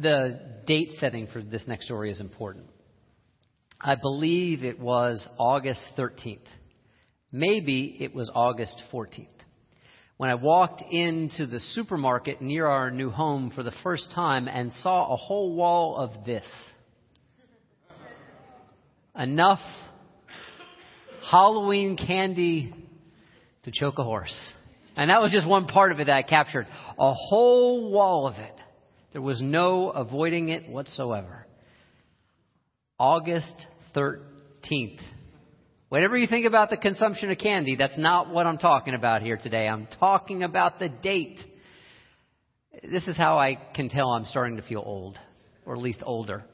the 0.00 0.40
date 0.66 0.92
setting 0.98 1.26
for 1.26 1.42
this 1.42 1.66
next 1.66 1.86
story 1.86 2.10
is 2.10 2.20
important. 2.20 2.66
I 3.80 3.94
believe 3.94 4.62
it 4.62 4.78
was 4.78 5.26
August 5.38 5.80
13th. 5.96 6.38
Maybe 7.32 7.96
it 8.00 8.14
was 8.14 8.30
August 8.34 8.82
14th. 8.92 9.26
When 10.16 10.28
I 10.28 10.34
walked 10.34 10.82
into 10.90 11.46
the 11.46 11.60
supermarket 11.60 12.42
near 12.42 12.66
our 12.66 12.90
new 12.90 13.10
home 13.10 13.50
for 13.54 13.62
the 13.62 13.72
first 13.82 14.10
time 14.14 14.48
and 14.48 14.70
saw 14.72 15.12
a 15.12 15.16
whole 15.16 15.54
wall 15.54 15.96
of 15.96 16.26
this. 16.26 16.44
Enough 19.16 19.60
Halloween 21.30 21.96
candy 21.96 22.74
to 23.62 23.70
choke 23.72 23.98
a 23.98 24.04
horse. 24.04 24.52
And 24.96 25.10
that 25.10 25.22
was 25.22 25.32
just 25.32 25.46
one 25.46 25.66
part 25.66 25.92
of 25.92 26.00
it 26.00 26.06
that 26.08 26.16
I 26.16 26.22
captured. 26.22 26.66
A 26.98 27.14
whole 27.14 27.90
wall 27.90 28.26
of 28.26 28.34
it. 28.34 28.59
There 29.12 29.22
was 29.22 29.40
no 29.40 29.90
avoiding 29.90 30.50
it 30.50 30.68
whatsoever. 30.68 31.46
August 32.98 33.66
13th. 33.94 35.00
Whatever 35.88 36.16
you 36.16 36.28
think 36.28 36.46
about 36.46 36.70
the 36.70 36.76
consumption 36.76 37.30
of 37.30 37.38
candy, 37.38 37.74
that's 37.74 37.98
not 37.98 38.30
what 38.30 38.46
I'm 38.46 38.58
talking 38.58 38.94
about 38.94 39.22
here 39.22 39.36
today. 39.36 39.66
I'm 39.66 39.88
talking 39.98 40.44
about 40.44 40.78
the 40.78 40.88
date. 40.88 41.40
This 42.88 43.08
is 43.08 43.16
how 43.16 43.38
I 43.38 43.58
can 43.74 43.88
tell 43.88 44.10
I'm 44.10 44.26
starting 44.26 44.56
to 44.58 44.62
feel 44.62 44.82
old, 44.86 45.18
or 45.66 45.74
at 45.74 45.80
least 45.82 46.04
older. 46.06 46.44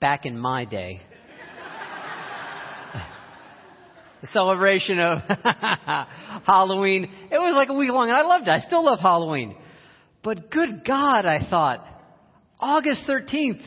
Back 0.00 0.24
in 0.24 0.38
my 0.38 0.64
day, 0.64 1.02
the 4.22 4.28
celebration 4.28 4.98
of 4.98 5.18
Halloween, 6.46 7.10
it 7.30 7.38
was 7.38 7.54
like 7.54 7.68
a 7.68 7.74
week 7.74 7.90
long, 7.90 8.08
and 8.08 8.16
I 8.16 8.22
loved 8.22 8.48
it. 8.48 8.50
I 8.50 8.60
still 8.60 8.84
love 8.86 9.00
Halloween. 9.00 9.56
But 10.26 10.50
good 10.50 10.84
God, 10.84 11.24
I 11.24 11.46
thought, 11.48 11.86
August 12.58 13.04
13th, 13.08 13.62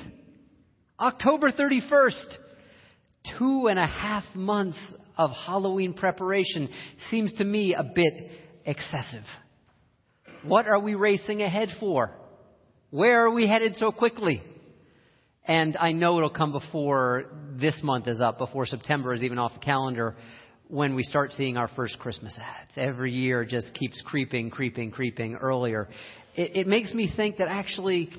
October 0.99 1.51
31st, 1.51 2.37
two 3.37 3.67
and 3.67 3.79
a 3.79 3.87
half 3.87 4.25
months 4.35 4.77
of 5.17 5.31
Halloween 5.31 5.93
preparation 5.93 6.67
seems 7.09 7.33
to 7.35 7.45
me 7.45 7.73
a 7.73 7.83
bit 7.83 8.13
excessive. 8.65 9.23
What 10.43 10.67
are 10.67 10.81
we 10.81 10.95
racing 10.95 11.41
ahead 11.41 11.69
for? 11.79 12.11
Where 12.89 13.23
are 13.25 13.31
we 13.31 13.47
headed 13.47 13.77
so 13.77 13.93
quickly? 13.93 14.43
And 15.45 15.77
I 15.77 15.93
know 15.93 16.17
it'll 16.17 16.29
come 16.29 16.51
before 16.51 17.23
this 17.57 17.79
month 17.81 18.09
is 18.09 18.19
up, 18.19 18.37
before 18.37 18.65
September 18.65 19.13
is 19.13 19.23
even 19.23 19.39
off 19.39 19.53
the 19.53 19.59
calendar, 19.59 20.17
when 20.69 20.93
we 20.93 21.01
start 21.01 21.33
seeing 21.33 21.57
our 21.57 21.67
first 21.69 21.97
Christmas 21.97 22.37
ads. 22.39 22.71
Every 22.77 23.11
year 23.11 23.43
just 23.43 23.73
keeps 23.73 23.99
creeping, 24.05 24.51
creeping, 24.51 24.91
creeping 24.91 25.35
earlier. 25.35 25.89
It, 26.35 26.55
it 26.55 26.67
makes 26.67 26.93
me 26.93 27.11
think 27.15 27.37
that 27.37 27.47
actually 27.47 28.09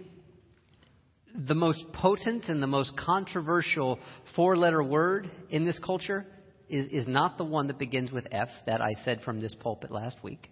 the 1.34 1.54
most 1.54 1.84
potent 1.92 2.46
and 2.46 2.62
the 2.62 2.66
most 2.66 2.96
controversial 2.96 3.98
four 4.34 4.56
letter 4.56 4.82
word 4.82 5.30
in 5.48 5.64
this 5.64 5.78
culture 5.78 6.26
is, 6.68 6.86
is 6.90 7.08
not 7.08 7.38
the 7.38 7.44
one 7.44 7.68
that 7.68 7.78
begins 7.78 8.10
with 8.10 8.26
F 8.30 8.48
that 8.66 8.80
I 8.80 8.94
said 9.04 9.22
from 9.22 9.40
this 9.40 9.56
pulpit 9.60 9.90
last 9.90 10.22
week. 10.22 10.50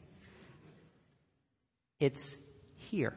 It's 2.01 2.35
here, 2.91 3.15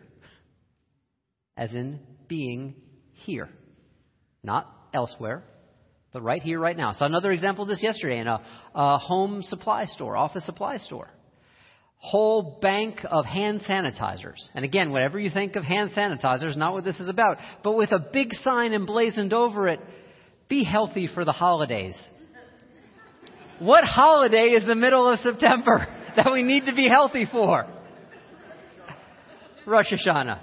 as 1.56 1.74
in 1.74 2.00
being 2.28 2.76
here, 3.14 3.50
not 4.44 4.68
elsewhere, 4.94 5.44
but 6.12 6.24
right 6.24 6.42
here, 6.42 6.60
right 6.60 6.76
now. 6.76 6.94
So 6.94 7.06
another 7.06 7.32
example 7.32 7.64
of 7.64 7.70
this 7.70 7.84
yesterday 7.84 8.20
in 8.20 8.28
a, 8.28 8.42
a 8.74 8.98
home 8.98 9.44
supply 9.44 9.86
store, 9.86 10.18
office 10.18 10.46
supply 10.46 10.78
store 10.78 11.10
whole 12.02 12.58
bank 12.62 12.98
of 13.10 13.26
hand 13.26 13.62
sanitizers. 13.62 14.50
And 14.56 14.66
again, 14.66 14.92
whatever 14.92 15.20
you 15.20 15.30
think 15.30 15.56
of 15.56 15.64
hand 15.64 15.92
sanitizers, 15.96 16.58
not 16.58 16.74
what 16.74 16.84
this 16.84 17.00
is 17.00 17.08
about, 17.08 17.38
but 17.64 17.74
with 17.74 17.92
a 17.92 18.00
big 18.00 18.34
sign 18.34 18.74
emblazoned 18.74 19.34
over 19.34 19.68
it, 19.68 19.80
be 20.50 20.64
healthy 20.64 21.08
for 21.08 21.24
the 21.24 21.32
holidays. 21.32 21.96
What 23.60 23.84
holiday 23.84 24.48
is 24.48 24.66
the 24.66 24.76
middle 24.76 25.08
of 25.08 25.20
September 25.20 25.88
that 26.16 26.32
we 26.32 26.42
need 26.42 26.66
to 26.66 26.74
be 26.74 26.90
healthy 26.90 27.28
for? 27.32 27.68
Rosh 29.68 29.94
Hashanah. 29.94 30.40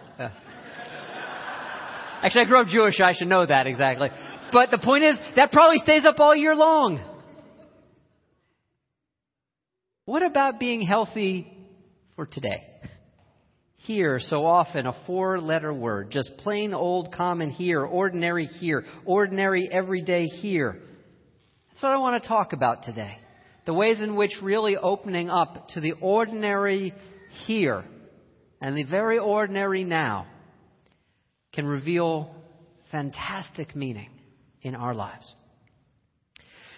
Actually, 2.22 2.42
I 2.42 2.44
grew 2.44 2.60
up 2.60 2.68
Jewish, 2.68 3.00
I 3.00 3.12
should 3.14 3.28
know 3.28 3.44
that 3.44 3.66
exactly. 3.66 4.10
But 4.52 4.70
the 4.70 4.78
point 4.78 5.04
is, 5.04 5.18
that 5.34 5.50
probably 5.50 5.78
stays 5.78 6.04
up 6.04 6.20
all 6.20 6.34
year 6.34 6.54
long. 6.54 7.17
What 10.08 10.22
about 10.22 10.58
being 10.58 10.80
healthy 10.80 11.46
for 12.16 12.24
today? 12.24 12.64
Here, 13.76 14.18
so 14.18 14.46
often, 14.46 14.86
a 14.86 14.96
four 15.06 15.38
letter 15.38 15.70
word, 15.70 16.10
just 16.10 16.32
plain 16.38 16.72
old 16.72 17.12
common 17.12 17.50
here, 17.50 17.82
ordinary 17.84 18.46
here, 18.46 18.86
ordinary 19.04 19.68
everyday 19.70 20.24
here. 20.24 20.80
That's 21.68 21.82
what 21.82 21.92
I 21.92 21.98
want 21.98 22.22
to 22.22 22.26
talk 22.26 22.54
about 22.54 22.84
today. 22.84 23.18
The 23.66 23.74
ways 23.74 24.00
in 24.00 24.16
which 24.16 24.30
really 24.40 24.78
opening 24.78 25.28
up 25.28 25.68
to 25.74 25.80
the 25.82 25.92
ordinary 26.00 26.94
here 27.44 27.84
and 28.62 28.78
the 28.78 28.84
very 28.84 29.18
ordinary 29.18 29.84
now 29.84 30.26
can 31.52 31.66
reveal 31.66 32.34
fantastic 32.90 33.76
meaning 33.76 34.08
in 34.62 34.74
our 34.74 34.94
lives. 34.94 35.34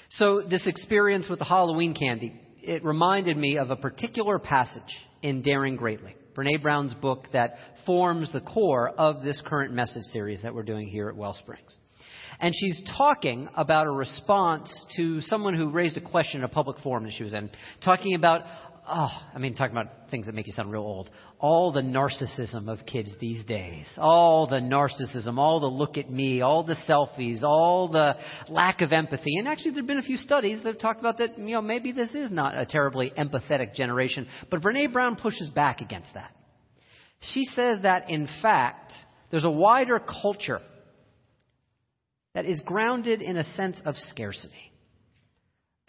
So, 0.08 0.42
this 0.42 0.66
experience 0.66 1.28
with 1.28 1.38
the 1.38 1.44
Halloween 1.44 1.94
candy 1.94 2.34
it 2.70 2.84
reminded 2.84 3.36
me 3.36 3.58
of 3.58 3.70
a 3.70 3.76
particular 3.76 4.38
passage 4.38 4.96
in 5.22 5.42
Daring 5.42 5.74
Greatly, 5.74 6.14
Brene 6.36 6.62
Brown's 6.62 6.94
book 6.94 7.24
that 7.32 7.56
forms 7.84 8.30
the 8.32 8.40
core 8.42 8.90
of 8.90 9.24
this 9.24 9.42
current 9.44 9.74
message 9.74 10.04
series 10.12 10.40
that 10.42 10.54
we're 10.54 10.62
doing 10.62 10.86
here 10.86 11.08
at 11.08 11.16
Wellsprings. 11.16 11.76
And 12.38 12.54
she's 12.54 12.80
talking 12.96 13.48
about 13.56 13.88
a 13.88 13.90
response 13.90 14.86
to 14.96 15.20
someone 15.22 15.54
who 15.54 15.68
raised 15.68 15.96
a 15.96 16.00
question 16.00 16.42
in 16.42 16.44
a 16.44 16.48
public 16.48 16.78
forum 16.78 17.02
that 17.02 17.12
she 17.12 17.24
was 17.24 17.34
in, 17.34 17.50
talking 17.84 18.14
about 18.14 18.42
oh, 18.88 19.10
I 19.34 19.38
mean, 19.38 19.54
talking 19.54 19.76
about 19.76 20.10
things 20.10 20.26
that 20.26 20.34
make 20.34 20.46
you 20.46 20.52
sound 20.52 20.70
real 20.72 20.82
old. 20.82 21.10
All 21.38 21.72
the 21.72 21.80
narcissism 21.80 22.68
of 22.68 22.84
kids 22.86 23.14
these 23.20 23.44
days. 23.44 23.86
All 23.96 24.46
the 24.46 24.56
narcissism, 24.56 25.38
all 25.38 25.60
the 25.60 25.66
look 25.66 25.96
at 25.96 26.10
me, 26.10 26.40
all 26.40 26.62
the 26.62 26.76
selfies, 26.88 27.42
all 27.42 27.88
the 27.88 28.16
lack 28.48 28.80
of 28.80 28.92
empathy. 28.92 29.36
And 29.38 29.48
actually, 29.48 29.72
there 29.72 29.82
have 29.82 29.88
been 29.88 29.98
a 29.98 30.02
few 30.02 30.16
studies 30.16 30.58
that 30.62 30.66
have 30.66 30.78
talked 30.78 31.00
about 31.00 31.18
that, 31.18 31.38
you 31.38 31.54
know, 31.54 31.62
maybe 31.62 31.92
this 31.92 32.14
is 32.14 32.30
not 32.30 32.56
a 32.56 32.66
terribly 32.66 33.12
empathetic 33.16 33.74
generation. 33.74 34.26
But 34.50 34.62
Brene 34.62 34.92
Brown 34.92 35.16
pushes 35.16 35.50
back 35.50 35.80
against 35.80 36.12
that. 36.14 36.30
She 37.20 37.44
says 37.44 37.80
that, 37.82 38.10
in 38.10 38.28
fact, 38.42 38.92
there's 39.30 39.44
a 39.44 39.50
wider 39.50 40.00
culture 40.00 40.60
that 42.34 42.44
is 42.44 42.60
grounded 42.60 43.22
in 43.22 43.36
a 43.36 43.44
sense 43.54 43.80
of 43.84 43.96
scarcity 43.96 44.70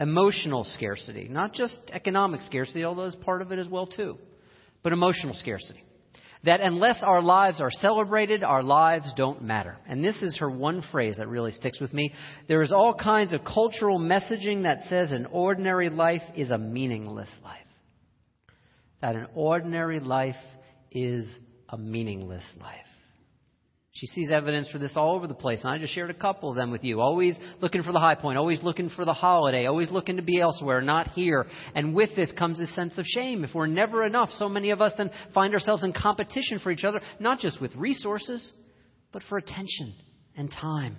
emotional 0.02 0.64
scarcity, 0.64 1.28
not 1.30 1.54
just 1.54 1.80
economic 1.92 2.40
scarcity, 2.42 2.84
although 2.84 3.04
it's 3.04 3.16
part 3.16 3.40
of 3.40 3.52
it 3.52 3.58
as 3.58 3.68
well 3.68 3.86
too, 3.86 4.18
but 4.82 4.92
emotional 4.92 5.32
scarcity. 5.34 5.82
That 6.44 6.60
unless 6.60 7.04
our 7.04 7.22
lives 7.22 7.60
are 7.60 7.70
celebrated, 7.70 8.42
our 8.42 8.64
lives 8.64 9.12
don't 9.16 9.42
matter. 9.42 9.76
And 9.86 10.04
this 10.04 10.16
is 10.22 10.38
her 10.38 10.50
one 10.50 10.82
phrase 10.90 11.18
that 11.18 11.28
really 11.28 11.52
sticks 11.52 11.78
with 11.80 11.92
me. 11.92 12.12
There 12.48 12.62
is 12.62 12.72
all 12.72 12.94
kinds 12.94 13.32
of 13.32 13.44
cultural 13.44 14.00
messaging 14.00 14.64
that 14.64 14.88
says 14.88 15.12
an 15.12 15.26
ordinary 15.26 15.88
life 15.88 16.22
is 16.34 16.50
a 16.50 16.58
meaningless 16.58 17.30
life. 17.44 17.60
That 19.02 19.14
an 19.14 19.28
ordinary 19.36 20.00
life 20.00 20.34
is 20.90 21.32
a 21.68 21.78
meaningless 21.78 22.44
life. 22.60 22.91
She 23.94 24.06
sees 24.06 24.30
evidence 24.30 24.68
for 24.68 24.78
this 24.78 24.96
all 24.96 25.14
over 25.14 25.26
the 25.26 25.34
place, 25.34 25.60
and 25.62 25.70
I 25.70 25.76
just 25.76 25.92
shared 25.92 26.08
a 26.08 26.14
couple 26.14 26.48
of 26.48 26.56
them 26.56 26.70
with 26.70 26.82
you. 26.82 27.02
Always 27.02 27.38
looking 27.60 27.82
for 27.82 27.92
the 27.92 28.00
high 28.00 28.14
point, 28.14 28.38
always 28.38 28.62
looking 28.62 28.88
for 28.88 29.04
the 29.04 29.12
holiday, 29.12 29.66
always 29.66 29.90
looking 29.90 30.16
to 30.16 30.22
be 30.22 30.40
elsewhere, 30.40 30.80
not 30.80 31.08
here. 31.08 31.44
And 31.74 31.94
with 31.94 32.08
this 32.16 32.32
comes 32.32 32.58
this 32.58 32.74
sense 32.74 32.96
of 32.96 33.04
shame. 33.04 33.44
If 33.44 33.54
we're 33.54 33.66
never 33.66 34.06
enough, 34.06 34.30
so 34.32 34.48
many 34.48 34.70
of 34.70 34.80
us 34.80 34.92
then 34.96 35.10
find 35.34 35.52
ourselves 35.52 35.84
in 35.84 35.92
competition 35.92 36.58
for 36.58 36.70
each 36.70 36.84
other, 36.84 37.02
not 37.20 37.38
just 37.38 37.60
with 37.60 37.76
resources, 37.76 38.50
but 39.12 39.22
for 39.28 39.36
attention 39.36 39.94
and 40.38 40.50
time. 40.50 40.96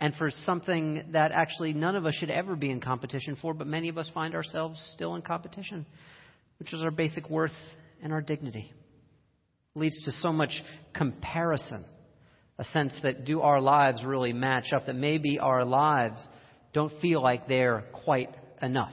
And 0.00 0.14
for 0.14 0.30
something 0.30 1.10
that 1.12 1.32
actually 1.32 1.74
none 1.74 1.96
of 1.96 2.06
us 2.06 2.14
should 2.14 2.30
ever 2.30 2.56
be 2.56 2.70
in 2.70 2.80
competition 2.80 3.36
for, 3.42 3.52
but 3.52 3.66
many 3.66 3.90
of 3.90 3.98
us 3.98 4.10
find 4.14 4.34
ourselves 4.34 4.82
still 4.94 5.16
in 5.16 5.22
competition, 5.22 5.84
which 6.58 6.72
is 6.72 6.82
our 6.82 6.90
basic 6.90 7.28
worth 7.28 7.52
and 8.02 8.10
our 8.10 8.22
dignity. 8.22 8.72
It 9.74 9.78
leads 9.78 10.02
to 10.06 10.12
so 10.12 10.32
much 10.32 10.62
comparison 10.94 11.84
a 12.58 12.64
sense 12.64 12.92
that 13.02 13.24
do 13.24 13.42
our 13.42 13.60
lives 13.60 14.04
really 14.04 14.32
match 14.32 14.72
up, 14.74 14.86
that 14.86 14.96
maybe 14.96 15.38
our 15.38 15.64
lives 15.64 16.26
don't 16.72 16.92
feel 17.00 17.22
like 17.22 17.48
they're 17.48 17.84
quite 18.04 18.30
enough. 18.62 18.92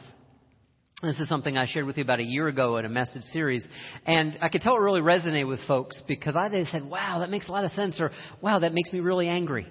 This 1.01 1.19
is 1.19 1.27
something 1.27 1.57
I 1.57 1.65
shared 1.68 1.86
with 1.86 1.98
you 1.98 2.04
about 2.04 2.21
a 2.21 2.24
year 2.24 2.48
ago 2.48 2.77
in 2.77 2.86
a 2.86 2.89
message 2.89 3.24
series. 3.24 3.68
And 4.06 4.38
I 4.42 4.48
could 4.48 4.62
tell 4.62 4.75
it 4.75 4.80
really 4.80 5.01
resonated 5.01 5.50
with 5.50 5.60
folks 5.68 6.01
because 6.07 6.36
I 6.36 6.48
they 6.48 6.63
said, 6.71 6.86
wow, 6.86 7.19
that 7.19 7.30
makes 7.30 7.50
a 7.50 7.51
lot 7.51 7.65
of 7.65 7.71
sense, 7.71 8.00
or 8.00 8.12
wow, 8.42 8.60
that 8.60 8.74
makes 8.74 8.92
me 8.94 9.01
really 9.01 9.27
angry. 9.27 9.68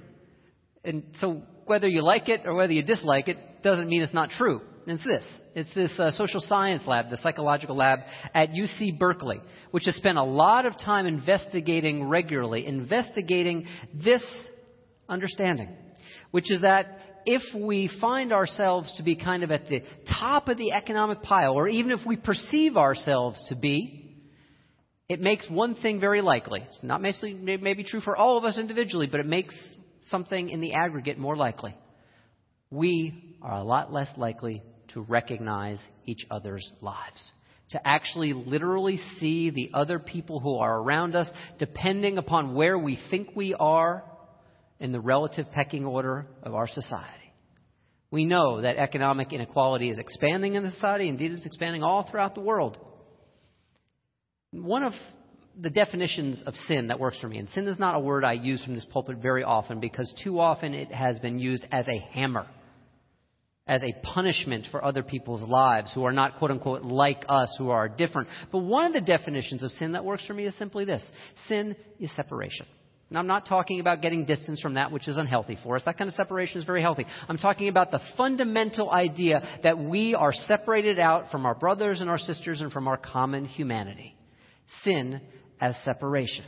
And 0.84 1.04
so 1.20 1.42
whether 1.64 1.88
you 1.88 2.02
like 2.02 2.28
it 2.28 2.42
or 2.44 2.54
whether 2.54 2.72
you 2.72 2.82
dislike 2.82 3.28
it 3.28 3.38
doesn't 3.62 3.88
mean 3.88 4.02
it's 4.02 4.12
not 4.12 4.30
true. 4.30 4.60
It's 4.86 5.04
this. 5.04 5.24
It's 5.54 5.74
this 5.74 5.98
uh, 5.98 6.10
social 6.12 6.40
science 6.40 6.82
lab, 6.86 7.10
the 7.10 7.16
psychological 7.16 7.76
lab 7.76 8.00
at 8.34 8.50
UC 8.50 8.98
Berkeley, 8.98 9.40
which 9.70 9.84
has 9.84 9.94
spent 9.94 10.18
a 10.18 10.24
lot 10.24 10.66
of 10.66 10.76
time 10.78 11.06
investigating 11.06 12.08
regularly, 12.08 12.66
investigating 12.66 13.66
this 13.94 14.22
understanding, 15.08 15.68
which 16.30 16.50
is 16.50 16.62
that 16.62 16.98
if 17.24 17.42
we 17.54 17.90
find 18.00 18.32
ourselves 18.32 18.92
to 18.96 19.04
be 19.04 19.14
kind 19.14 19.44
of 19.44 19.52
at 19.52 19.68
the 19.68 19.82
top 20.18 20.48
of 20.48 20.58
the 20.58 20.72
economic 20.72 21.22
pile, 21.22 21.54
or 21.54 21.68
even 21.68 21.92
if 21.92 22.00
we 22.04 22.16
perceive 22.16 22.76
ourselves 22.76 23.44
to 23.48 23.54
be, 23.54 24.16
it 25.08 25.20
makes 25.20 25.48
one 25.48 25.74
thing 25.76 26.00
very 26.00 26.22
likely. 26.22 26.60
It's 26.60 26.82
not 26.82 27.00
maybe 27.00 27.84
true 27.84 28.00
for 28.00 28.16
all 28.16 28.38
of 28.38 28.44
us 28.44 28.58
individually, 28.58 29.06
but 29.06 29.20
it 29.20 29.26
makes 29.26 29.54
something 30.04 30.48
in 30.48 30.60
the 30.60 30.72
aggregate 30.72 31.18
more 31.18 31.36
likely. 31.36 31.76
We 32.70 33.36
are 33.42 33.54
a 33.54 33.62
lot 33.62 33.92
less 33.92 34.08
likely 34.16 34.62
to 34.94 35.02
recognize 35.02 35.82
each 36.06 36.26
other's 36.30 36.72
lives. 36.80 37.32
To 37.70 37.80
actually 37.86 38.32
literally 38.32 39.00
see 39.18 39.50
the 39.50 39.70
other 39.72 39.98
people 39.98 40.40
who 40.40 40.58
are 40.58 40.78
around 40.78 41.16
us, 41.16 41.28
depending 41.58 42.18
upon 42.18 42.54
where 42.54 42.78
we 42.78 42.98
think 43.10 43.30
we 43.34 43.54
are 43.54 44.04
in 44.78 44.92
the 44.92 45.00
relative 45.00 45.46
pecking 45.52 45.86
order 45.86 46.26
of 46.42 46.54
our 46.54 46.68
society. 46.68 47.08
We 48.10 48.26
know 48.26 48.60
that 48.60 48.76
economic 48.76 49.32
inequality 49.32 49.88
is 49.88 49.98
expanding 49.98 50.54
in 50.54 50.64
the 50.64 50.70
society, 50.70 51.08
indeed, 51.08 51.32
it's 51.32 51.46
expanding 51.46 51.82
all 51.82 52.06
throughout 52.10 52.34
the 52.34 52.42
world. 52.42 52.76
One 54.50 54.82
of 54.82 54.92
the 55.58 55.70
definitions 55.70 56.42
of 56.46 56.54
sin 56.66 56.88
that 56.88 57.00
works 57.00 57.18
for 57.20 57.28
me, 57.28 57.38
and 57.38 57.48
sin 57.50 57.66
is 57.68 57.78
not 57.78 57.94
a 57.94 58.00
word 58.00 58.24
I 58.24 58.32
use 58.34 58.62
from 58.62 58.74
this 58.74 58.86
pulpit 58.92 59.16
very 59.16 59.44
often 59.44 59.80
because 59.80 60.12
too 60.22 60.40
often 60.40 60.74
it 60.74 60.92
has 60.92 61.18
been 61.20 61.38
used 61.38 61.66
as 61.72 61.88
a 61.88 61.98
hammer, 62.12 62.46
as 63.66 63.82
a 63.82 63.94
punishment 64.02 64.66
for 64.70 64.84
other 64.84 65.02
people's 65.02 65.48
lives 65.48 65.92
who 65.94 66.04
are 66.04 66.12
not 66.12 66.38
quote 66.38 66.50
unquote 66.50 66.82
like 66.82 67.24
us, 67.28 67.54
who 67.58 67.70
are 67.70 67.88
different. 67.88 68.28
But 68.50 68.58
one 68.58 68.86
of 68.86 68.92
the 68.92 69.00
definitions 69.00 69.62
of 69.62 69.70
sin 69.72 69.92
that 69.92 70.04
works 70.04 70.26
for 70.26 70.34
me 70.34 70.46
is 70.46 70.56
simply 70.58 70.84
this 70.84 71.08
sin 71.48 71.76
is 72.00 72.14
separation. 72.16 72.66
And 73.08 73.18
I'm 73.18 73.26
not 73.26 73.46
talking 73.46 73.78
about 73.78 74.00
getting 74.00 74.24
distance 74.24 74.58
from 74.60 74.74
that 74.74 74.90
which 74.90 75.06
is 75.06 75.18
unhealthy 75.18 75.58
for 75.62 75.76
us. 75.76 75.82
That 75.84 75.98
kind 75.98 76.08
of 76.08 76.14
separation 76.14 76.58
is 76.58 76.64
very 76.64 76.80
healthy. 76.80 77.04
I'm 77.28 77.36
talking 77.36 77.68
about 77.68 77.90
the 77.90 78.00
fundamental 78.16 78.90
idea 78.90 79.60
that 79.62 79.78
we 79.78 80.14
are 80.14 80.32
separated 80.32 80.98
out 80.98 81.30
from 81.30 81.44
our 81.44 81.54
brothers 81.54 82.00
and 82.00 82.08
our 82.08 82.16
sisters 82.16 82.62
and 82.62 82.72
from 82.72 82.88
our 82.88 82.96
common 82.96 83.44
humanity 83.44 84.16
sin 84.82 85.20
as 85.60 85.76
separation. 85.84 86.46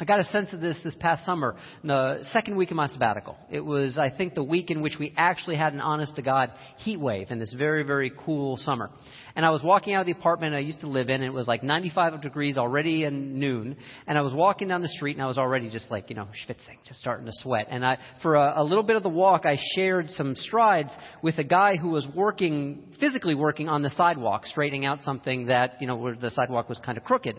I 0.00 0.04
got 0.04 0.20
a 0.20 0.24
sense 0.24 0.52
of 0.52 0.60
this 0.60 0.78
this 0.84 0.94
past 1.00 1.24
summer, 1.26 1.56
the 1.82 2.22
second 2.32 2.56
week 2.56 2.70
of 2.70 2.76
my 2.76 2.86
sabbatical. 2.86 3.36
It 3.50 3.60
was, 3.60 3.98
I 3.98 4.10
think, 4.16 4.36
the 4.36 4.44
week 4.44 4.70
in 4.70 4.80
which 4.80 4.94
we 4.98 5.12
actually 5.16 5.56
had 5.56 5.72
an 5.72 5.80
honest 5.80 6.14
to 6.16 6.22
God 6.22 6.52
heat 6.76 7.00
wave 7.00 7.32
in 7.32 7.40
this 7.40 7.52
very, 7.52 7.82
very 7.82 8.12
cool 8.24 8.56
summer. 8.58 8.90
And 9.34 9.44
I 9.44 9.50
was 9.50 9.60
walking 9.62 9.94
out 9.94 10.02
of 10.02 10.06
the 10.06 10.12
apartment 10.12 10.54
I 10.54 10.60
used 10.60 10.80
to 10.80 10.86
live 10.86 11.08
in, 11.08 11.16
and 11.16 11.24
it 11.24 11.34
was 11.34 11.48
like 11.48 11.64
95 11.64 12.22
degrees 12.22 12.56
already 12.56 13.04
in 13.04 13.40
noon. 13.40 13.76
And 14.06 14.16
I 14.16 14.20
was 14.20 14.32
walking 14.32 14.68
down 14.68 14.82
the 14.82 14.88
street, 14.88 15.16
and 15.16 15.22
I 15.22 15.26
was 15.26 15.36
already 15.36 15.68
just 15.68 15.90
like, 15.90 16.10
you 16.10 16.16
know, 16.16 16.28
schwitzing, 16.46 16.78
just 16.86 17.00
starting 17.00 17.26
to 17.26 17.32
sweat. 17.34 17.66
And 17.68 17.84
I, 17.84 17.98
for 18.22 18.36
a, 18.36 18.54
a 18.56 18.62
little 18.62 18.84
bit 18.84 18.94
of 18.94 19.02
the 19.02 19.08
walk, 19.08 19.46
I 19.46 19.58
shared 19.74 20.10
some 20.10 20.36
strides 20.36 20.96
with 21.22 21.38
a 21.38 21.44
guy 21.44 21.76
who 21.76 21.88
was 21.88 22.06
working, 22.14 22.94
physically 23.00 23.34
working 23.34 23.68
on 23.68 23.82
the 23.82 23.90
sidewalk, 23.90 24.46
straightening 24.46 24.84
out 24.84 25.00
something 25.04 25.46
that, 25.46 25.80
you 25.80 25.88
know, 25.88 25.96
where 25.96 26.14
the 26.14 26.30
sidewalk 26.30 26.68
was 26.68 26.78
kind 26.84 26.96
of 26.96 27.02
crooked. 27.02 27.36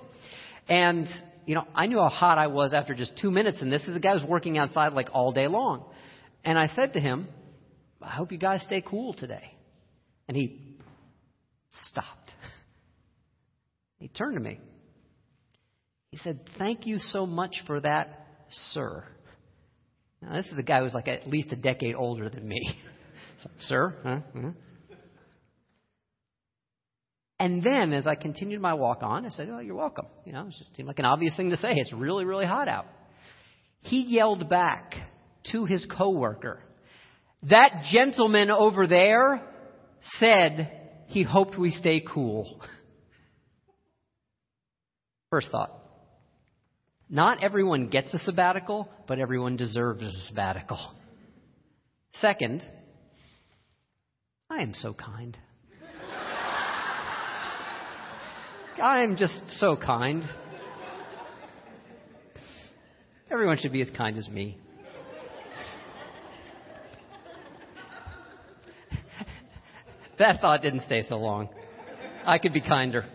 And, 0.67 1.07
you 1.45 1.55
know, 1.55 1.65
I 1.73 1.87
knew 1.87 1.97
how 1.97 2.09
hot 2.09 2.37
I 2.37 2.47
was 2.47 2.73
after 2.73 2.93
just 2.93 3.17
two 3.21 3.31
minutes, 3.31 3.61
and 3.61 3.71
this 3.71 3.81
is 3.83 3.95
a 3.95 3.99
guy 3.99 4.13
who's 4.17 4.27
working 4.27 4.57
outside 4.57 4.93
like 4.93 5.09
all 5.13 5.31
day 5.31 5.47
long. 5.47 5.85
And 6.43 6.57
I 6.57 6.67
said 6.67 6.93
to 6.93 6.99
him, 6.99 7.27
I 8.01 8.11
hope 8.11 8.31
you 8.31 8.37
guys 8.37 8.63
stay 8.63 8.81
cool 8.81 9.13
today. 9.13 9.53
And 10.27 10.37
he 10.37 10.77
stopped. 11.71 12.31
He 13.99 14.07
turned 14.07 14.35
to 14.35 14.39
me. 14.39 14.59
He 16.11 16.17
said, 16.17 16.39
Thank 16.57 16.85
you 16.85 16.97
so 16.97 17.25
much 17.25 17.63
for 17.67 17.79
that, 17.81 18.25
sir. 18.71 19.03
Now, 20.21 20.33
this 20.33 20.47
is 20.47 20.57
a 20.57 20.63
guy 20.63 20.81
who's 20.81 20.93
like 20.93 21.07
at 21.07 21.27
least 21.27 21.51
a 21.51 21.55
decade 21.55 21.95
older 21.95 22.29
than 22.29 22.47
me. 22.47 22.61
so, 23.43 23.49
sir? 23.59 23.95
Huh? 24.03 24.19
huh 24.33 24.51
and 27.39 27.63
then, 27.63 27.93
as 27.93 28.05
I 28.05 28.15
continued 28.15 28.59
my 28.59 28.73
walk 28.73 29.01
on, 29.01 29.25
I 29.25 29.29
said, 29.29 29.49
Oh, 29.49 29.59
you're 29.59 29.75
welcome. 29.75 30.07
You 30.25 30.33
know, 30.33 30.47
it 30.47 30.55
just 30.57 30.75
seemed 30.75 30.87
like 30.87 30.99
an 30.99 31.05
obvious 31.05 31.35
thing 31.37 31.51
to 31.51 31.57
say. 31.57 31.69
It's 31.71 31.93
really, 31.93 32.25
really 32.25 32.45
hot 32.45 32.67
out. 32.67 32.85
He 33.81 34.01
yelled 34.01 34.49
back 34.49 34.93
to 35.53 35.63
his 35.63 35.85
coworker, 35.85 36.61
That 37.43 37.85
gentleman 37.91 38.51
over 38.51 38.87
there 38.87 39.41
said 40.19 41.05
he 41.07 41.23
hoped 41.23 41.57
we 41.57 41.71
stay 41.71 42.01
cool. 42.01 42.61
First 45.29 45.49
thought. 45.49 45.75
Not 47.09 47.43
everyone 47.43 47.87
gets 47.87 48.13
a 48.13 48.19
sabbatical, 48.19 48.89
but 49.07 49.17
everyone 49.17 49.55
deserves 49.55 50.03
a 50.03 50.27
sabbatical. 50.27 50.79
Second, 52.15 52.63
I 54.49 54.61
am 54.61 54.73
so 54.73 54.93
kind. 54.93 55.37
I'm 58.81 59.17
just 59.17 59.41
so 59.57 59.75
kind. 59.75 60.23
Everyone 63.29 63.57
should 63.57 63.73
be 63.73 63.81
as 63.81 63.89
kind 63.91 64.17
as 64.17 64.27
me. 64.27 64.57
that 70.17 70.39
thought 70.41 70.61
didn't 70.61 70.81
stay 70.81 71.01
so 71.03 71.17
long. 71.17 71.49
I 72.25 72.37
could 72.39 72.53
be 72.53 72.61
kinder. 72.61 73.05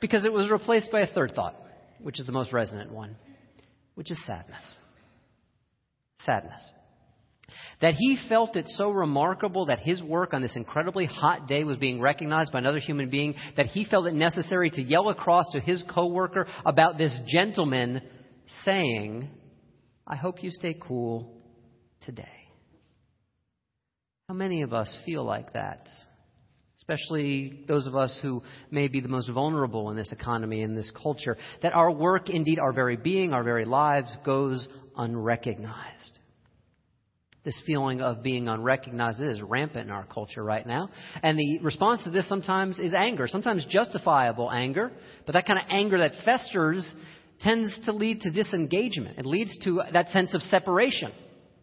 Because 0.00 0.24
it 0.24 0.32
was 0.32 0.50
replaced 0.50 0.92
by 0.92 1.00
a 1.00 1.06
third 1.06 1.32
thought, 1.34 1.56
which 2.00 2.20
is 2.20 2.26
the 2.26 2.32
most 2.32 2.52
resonant 2.52 2.92
one, 2.92 3.16
which 3.94 4.10
is 4.10 4.26
sadness. 4.26 4.78
Sadness. 6.20 6.72
That 7.80 7.94
he 7.94 8.18
felt 8.28 8.56
it 8.56 8.66
so 8.68 8.90
remarkable 8.90 9.66
that 9.66 9.80
his 9.80 10.02
work 10.02 10.34
on 10.34 10.42
this 10.42 10.56
incredibly 10.56 11.06
hot 11.06 11.48
day 11.48 11.64
was 11.64 11.78
being 11.78 12.00
recognized 12.00 12.52
by 12.52 12.58
another 12.58 12.78
human 12.78 13.10
being 13.10 13.34
that 13.56 13.66
he 13.66 13.84
felt 13.84 14.06
it 14.06 14.14
necessary 14.14 14.70
to 14.70 14.82
yell 14.82 15.08
across 15.08 15.46
to 15.52 15.60
his 15.60 15.82
coworker 15.92 16.46
about 16.64 16.98
this 16.98 17.18
gentleman 17.26 18.02
saying, 18.64 19.28
I 20.06 20.16
hope 20.16 20.42
you 20.42 20.50
stay 20.50 20.76
cool 20.80 21.32
today. 22.02 22.28
How 24.28 24.34
many 24.34 24.62
of 24.62 24.72
us 24.72 24.96
feel 25.04 25.24
like 25.24 25.54
that? 25.54 25.88
Especially 26.78 27.64
those 27.66 27.86
of 27.88 27.96
us 27.96 28.18
who 28.22 28.42
may 28.70 28.88
be 28.88 29.00
the 29.00 29.08
most 29.08 29.28
vulnerable 29.28 29.90
in 29.90 29.96
this 29.96 30.12
economy, 30.12 30.62
in 30.62 30.76
this 30.76 30.90
culture, 31.02 31.36
that 31.62 31.74
our 31.74 31.90
work, 31.90 32.30
indeed 32.30 32.58
our 32.58 32.72
very 32.72 32.96
being, 32.96 33.32
our 33.32 33.42
very 33.42 33.64
lives, 33.64 34.16
goes 34.24 34.68
unrecognized. 34.96 36.19
This 37.42 37.60
feeling 37.64 38.02
of 38.02 38.22
being 38.22 38.48
unrecognized 38.48 39.22
is 39.22 39.40
rampant 39.40 39.86
in 39.86 39.90
our 39.90 40.04
culture 40.04 40.44
right 40.44 40.66
now. 40.66 40.90
And 41.22 41.38
the 41.38 41.60
response 41.60 42.04
to 42.04 42.10
this 42.10 42.28
sometimes 42.28 42.78
is 42.78 42.92
anger, 42.92 43.26
sometimes 43.26 43.64
justifiable 43.68 44.50
anger, 44.50 44.92
but 45.24 45.32
that 45.32 45.46
kind 45.46 45.58
of 45.58 45.64
anger 45.70 45.98
that 45.98 46.12
festers 46.24 46.94
tends 47.40 47.80
to 47.86 47.92
lead 47.92 48.20
to 48.20 48.30
disengagement. 48.30 49.18
It 49.18 49.24
leads 49.24 49.56
to 49.64 49.80
that 49.90 50.10
sense 50.10 50.34
of 50.34 50.42
separation, 50.42 51.12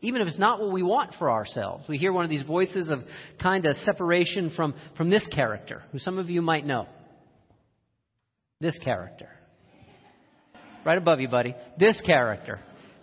even 0.02 0.22
if 0.22 0.28
it's 0.28 0.40
not 0.40 0.60
what 0.60 0.72
we 0.72 0.82
want 0.82 1.14
for 1.20 1.30
ourselves. 1.30 1.84
We 1.88 2.00
hear 2.00 2.12
one 2.12 2.24
of 2.24 2.32
these 2.32 2.42
voices 2.42 2.90
of 2.90 3.04
kind 3.40 3.64
of 3.68 3.76
separation 3.86 4.52
from, 4.56 4.74
from 4.96 5.12
this 5.12 5.28
character, 5.28 5.84
who 5.92 6.00
some 6.00 6.18
of 6.18 6.32
you 6.32 6.42
might 6.42 6.66
know. 6.66 6.88
This 8.60 8.80
character. 8.84 9.30
Right 10.84 10.98
above 10.98 11.20
you, 11.20 11.28
buddy. 11.28 11.54
This 11.78 12.02
character. 12.04 12.60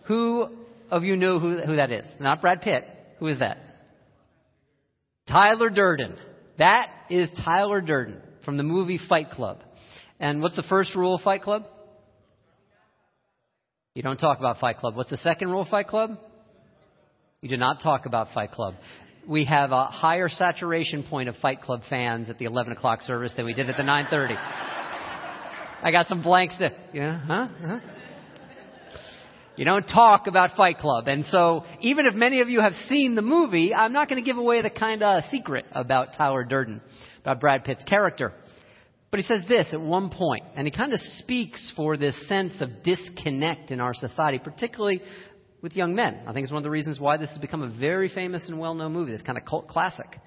Who 0.06 0.48
of 0.90 1.04
you 1.04 1.16
know 1.16 1.38
who, 1.38 1.58
who 1.60 1.76
that 1.76 1.90
is? 1.90 2.06
Not 2.20 2.40
Brad 2.40 2.62
Pitt. 2.62 2.84
Who 3.18 3.26
is 3.28 3.38
that? 3.38 3.58
Tyler 5.28 5.70
Durden. 5.70 6.16
That 6.58 6.88
is 7.10 7.30
Tyler 7.44 7.80
Durden 7.80 8.20
from 8.44 8.56
the 8.56 8.62
movie 8.62 8.98
Fight 9.08 9.30
Club. 9.30 9.62
And 10.20 10.42
what's 10.42 10.56
the 10.56 10.62
first 10.62 10.94
rule 10.94 11.16
of 11.16 11.22
Fight 11.22 11.42
Club? 11.42 11.64
You 13.94 14.02
don't 14.02 14.18
talk 14.18 14.38
about 14.38 14.58
Fight 14.58 14.78
Club. 14.78 14.96
What's 14.96 15.10
the 15.10 15.16
second 15.18 15.50
rule 15.50 15.62
of 15.62 15.68
Fight 15.68 15.88
Club? 15.88 16.18
You 17.40 17.48
do 17.48 17.56
not 17.56 17.80
talk 17.80 18.06
about 18.06 18.28
Fight 18.34 18.52
Club. 18.52 18.74
We 19.28 19.44
have 19.46 19.70
a 19.70 19.84
higher 19.84 20.28
saturation 20.28 21.02
point 21.04 21.28
of 21.28 21.36
Fight 21.36 21.62
Club 21.62 21.82
fans 21.88 22.28
at 22.28 22.38
the 22.38 22.44
11 22.44 22.72
o'clock 22.72 23.02
service 23.02 23.32
than 23.36 23.46
we 23.46 23.54
did 23.54 23.70
at 23.70 23.76
the 23.76 23.82
9:30. 23.82 24.36
I 25.82 25.90
got 25.90 26.06
some 26.06 26.22
blanks 26.22 26.56
to, 26.58 26.74
yeah, 26.92 27.20
huh? 27.20 27.48
huh? 27.60 27.80
You 29.56 29.64
don't 29.64 29.86
talk 29.86 30.26
about 30.26 30.56
Fight 30.56 30.78
Club. 30.78 31.06
And 31.06 31.24
so, 31.26 31.64
even 31.80 32.06
if 32.06 32.14
many 32.14 32.40
of 32.40 32.48
you 32.48 32.60
have 32.60 32.72
seen 32.88 33.14
the 33.14 33.22
movie, 33.22 33.72
I'm 33.72 33.92
not 33.92 34.08
going 34.08 34.22
to 34.22 34.28
give 34.28 34.36
away 34.36 34.62
the 34.62 34.70
kind 34.70 35.00
of 35.02 35.22
secret 35.30 35.64
about 35.72 36.14
Tyler 36.16 36.42
Durden, 36.42 36.80
about 37.20 37.38
Brad 37.38 37.64
Pitt's 37.64 37.84
character. 37.84 38.32
But 39.12 39.20
he 39.20 39.26
says 39.26 39.42
this 39.48 39.68
at 39.72 39.80
one 39.80 40.10
point, 40.10 40.42
and 40.56 40.66
he 40.66 40.72
kind 40.72 40.92
of 40.92 40.98
speaks 41.18 41.72
for 41.76 41.96
this 41.96 42.16
sense 42.26 42.60
of 42.60 42.82
disconnect 42.82 43.70
in 43.70 43.78
our 43.78 43.94
society, 43.94 44.40
particularly 44.40 45.00
with 45.62 45.76
young 45.76 45.94
men. 45.94 46.22
I 46.26 46.32
think 46.32 46.42
it's 46.42 46.52
one 46.52 46.58
of 46.58 46.64
the 46.64 46.70
reasons 46.70 46.98
why 46.98 47.16
this 47.16 47.30
has 47.30 47.38
become 47.38 47.62
a 47.62 47.68
very 47.68 48.08
famous 48.08 48.48
and 48.48 48.58
well 48.58 48.74
known 48.74 48.92
movie, 48.92 49.12
this 49.12 49.22
kind 49.22 49.38
of 49.38 49.44
cult 49.44 49.68
classic. 49.68 50.18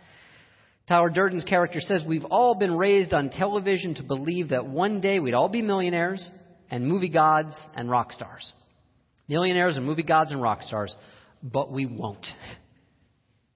Tyler 0.87 1.09
Durden's 1.09 1.43
character 1.43 1.81
says 1.81 2.01
we've 2.07 2.23
all 2.23 2.55
been 2.55 2.77
raised 2.77 3.11
on 3.11 3.29
television 3.29 3.93
to 3.95 4.03
believe 4.03 4.49
that 4.49 4.65
one 4.65 5.01
day 5.01 5.19
we'd 5.19 5.33
all 5.33 5.49
be 5.49 5.61
millionaires 5.61 6.31
and 6.71 6.87
movie 6.87 7.09
gods 7.09 7.53
and 7.75 7.89
rock 7.89 8.13
stars. 8.13 8.53
Millionaires 9.27 9.77
and 9.77 9.85
movie 9.85 10.03
gods 10.03 10.31
and 10.31 10.41
rock 10.41 10.61
stars, 10.61 10.95
but 11.43 11.71
we 11.71 11.85
won't. 11.85 12.25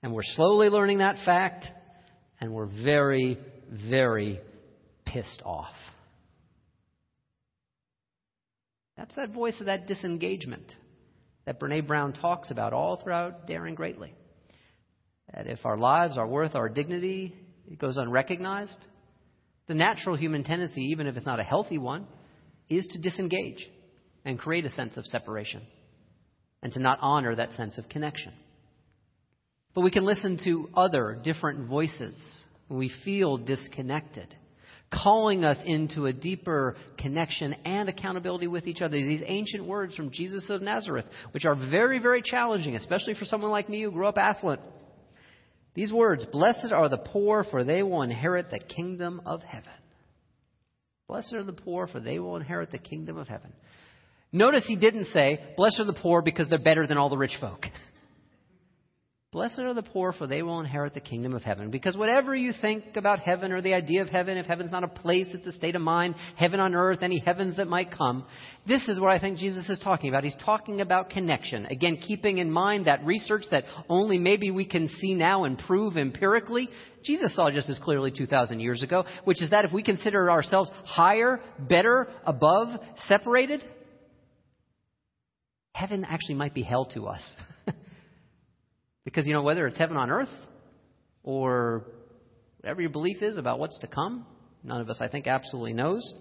And 0.04 0.16
we're 0.16 0.24
slowly 0.24 0.70
learning 0.70 0.98
that 0.98 1.18
fact, 1.26 1.68
and 2.40 2.52
we're 2.52 2.66
very, 2.66 3.38
very 3.88 4.40
pissed 5.06 5.44
off. 5.46 5.76
That's 8.98 9.14
that 9.14 9.30
voice 9.30 9.60
of 9.60 9.68
that 9.68 9.86
disengagement 9.86 10.74
that 11.46 11.60
Brene 11.60 11.86
Brown 11.86 12.14
talks 12.14 12.50
about 12.50 12.74
all 12.74 12.98
throughout 12.98 13.46
Daring 13.46 13.76
Greatly. 13.76 14.16
That 15.36 15.46
if 15.46 15.66
our 15.66 15.78
lives, 15.78 16.18
our 16.18 16.28
worth, 16.28 16.56
our 16.56 16.68
dignity 16.68 17.36
it 17.72 17.80
goes 17.80 17.98
unrecognized, 17.98 18.86
the 19.68 19.74
natural 19.74 20.16
human 20.18 20.44
tendency, 20.44 20.82
even 20.92 21.08
if 21.08 21.16
it's 21.16 21.26
not 21.26 21.40
a 21.40 21.44
healthy 21.44 21.78
one, 21.78 22.06
is 22.70 22.86
to 22.88 23.00
disengage 23.00 23.70
and 24.26 24.40
create 24.40 24.66
a 24.66 24.70
sense 24.70 24.98
of 24.98 25.06
separation 25.06 25.62
and 26.64 26.72
to 26.74 26.80
not 26.80 27.00
honor 27.02 27.36
that 27.36 27.54
sense 27.54 27.78
of 27.78 27.90
connection. 27.90 28.34
But 29.74 29.82
we 29.82 29.92
can 29.92 30.06
listen 30.06 30.40
to 30.46 30.70
other 30.76 31.20
different 31.24 31.68
voices 31.70 32.16
when 32.68 32.80
we 32.80 32.92
feel 33.04 33.38
disconnected, 33.38 34.36
calling 34.94 35.44
us 35.44 35.58
into 35.66 36.06
a 36.06 36.14
deeper 36.14 36.76
connection 36.98 37.54
and 37.66 37.90
accountability 37.90 38.48
with 38.48 38.68
each 38.68 38.82
other. 38.82 38.98
These 38.98 39.24
ancient 39.26 39.66
words 39.66 39.96
from 39.96 40.12
Jesus 40.12 40.50
of 40.50 40.62
Nazareth, 40.62 41.06
which 41.32 41.46
are 41.46 41.56
very, 41.56 42.00
very 42.00 42.22
challenging, 42.22 42.76
especially 42.76 43.14
for 43.14 43.26
someone 43.26 43.52
like 43.52 43.70
me 43.70 43.82
who 43.82 43.92
grew 43.92 44.08
up 44.08 44.18
affluent. 44.18 44.62
These 45.74 45.94
words, 45.94 46.26
blessed 46.26 46.74
are 46.74 46.90
the 46.90 46.98
poor, 46.98 47.46
for 47.50 47.64
they 47.64 47.82
will 47.82 48.02
inherit 48.02 48.52
the 48.52 48.60
kingdom 48.60 49.22
of 49.26 49.42
heaven. 49.42 49.72
Blessed 51.08 51.34
are 51.34 51.44
the 51.44 51.54
poor, 51.54 51.88
for 51.88 52.02
they 52.02 52.20
will 52.20 52.36
inherit 52.36 52.72
the 52.72 52.78
kingdom 52.78 53.18
of 53.18 53.30
heaven. 53.30 53.54
Notice 54.34 54.64
he 54.66 54.76
didn't 54.76 55.08
say, 55.14 55.40
blessed 55.58 55.82
are 55.82 55.86
the 55.86 55.94
poor 55.94 56.22
because 56.22 56.48
they're 56.50 56.60
better 56.60 56.88
than 56.88 56.98
all 56.98 57.10
the 57.10 57.18
rich 57.18 57.38
folk. 57.40 57.66
Blessed 59.34 59.60
are 59.60 59.74
the 59.74 59.82
poor, 59.82 60.12
for 60.12 60.28
they 60.28 60.42
will 60.42 60.60
inherit 60.60 60.94
the 60.94 61.00
kingdom 61.00 61.34
of 61.34 61.42
heaven. 61.42 61.72
Because 61.72 61.96
whatever 61.96 62.36
you 62.36 62.52
think 62.60 62.98
about 62.98 63.20
heaven 63.20 63.54
or 63.54 63.62
the 63.62 63.74
idea 63.74 64.02
of 64.02 64.10
heaven, 64.10 64.38
if 64.38 64.46
heaven's 64.46 64.74
not 64.74 64.84
a 64.84 64.90
place, 64.90 65.28
it's 65.34 65.48
a 65.48 65.54
state 65.54 65.78
of 65.78 65.82
mind, 65.82 66.16
heaven 66.36 66.60
on 66.60 66.76
earth, 66.76 67.00
any 67.02 67.20
heavens 67.20 67.56
that 67.56 67.70
might 67.70 67.98
come, 67.98 68.26
this 68.68 68.86
is 68.90 69.00
what 69.00 69.10
I 69.10 69.20
think 69.20 69.38
Jesus 69.38 69.70
is 69.70 69.80
talking 69.80 70.10
about. 70.10 70.26
He's 70.26 70.36
talking 70.44 70.82
about 70.82 71.12
connection. 71.12 71.66
Again, 71.68 71.96
keeping 72.06 72.40
in 72.40 72.52
mind 72.52 72.88
that 72.88 73.06
research 73.06 73.46
that 73.52 73.64
only 73.88 74.18
maybe 74.18 74.52
we 74.52 74.66
can 74.66 74.90
see 75.00 75.16
now 75.16 75.46
and 75.46 75.58
prove 75.58 75.96
empirically, 75.96 76.68
Jesus 77.02 77.34
saw 77.34 77.50
just 77.50 77.70
as 77.70 77.80
clearly 77.80 78.12
2,000 78.12 78.60
years 78.60 78.84
ago, 78.84 79.06
which 79.24 79.42
is 79.42 79.52
that 79.52 79.64
if 79.64 79.72
we 79.72 79.82
consider 79.82 80.30
ourselves 80.30 80.70
higher, 80.84 81.40
better, 81.58 82.10
above, 82.26 82.82
separated, 83.08 83.64
heaven 85.74 86.06
actually 86.06 86.36
might 86.36 86.54
be 86.54 86.64
hell 86.64 86.86
to 86.94 87.08
us. 87.08 87.36
Because, 89.04 89.26
you 89.26 89.34
know, 89.34 89.42
whether 89.42 89.66
it's 89.68 89.78
heaven 89.78 89.98
on 89.98 90.10
earth 90.10 90.30
or 91.24 91.86
whatever 92.60 92.82
your 92.82 92.92
belief 92.92 93.22
is 93.22 93.38
about 93.38 93.60
what's 93.60 93.80
to 93.80 93.88
come, 93.88 94.26
none 94.64 94.82
of 94.82 94.90
us, 94.90 95.00
I 95.02 95.08
think, 95.08 95.28
absolutely 95.28 95.74
knows. 95.74 96.14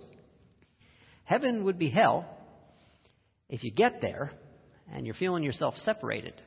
Heaven 1.24 1.64
would 1.64 1.78
be 1.78 1.90
hell 1.90 2.26
if 3.48 3.64
you 3.64 3.70
get 3.70 4.00
there 4.00 4.32
and 4.92 5.04
you're 5.04 5.14
feeling 5.14 5.42
yourself 5.42 5.76
separated 5.76 6.40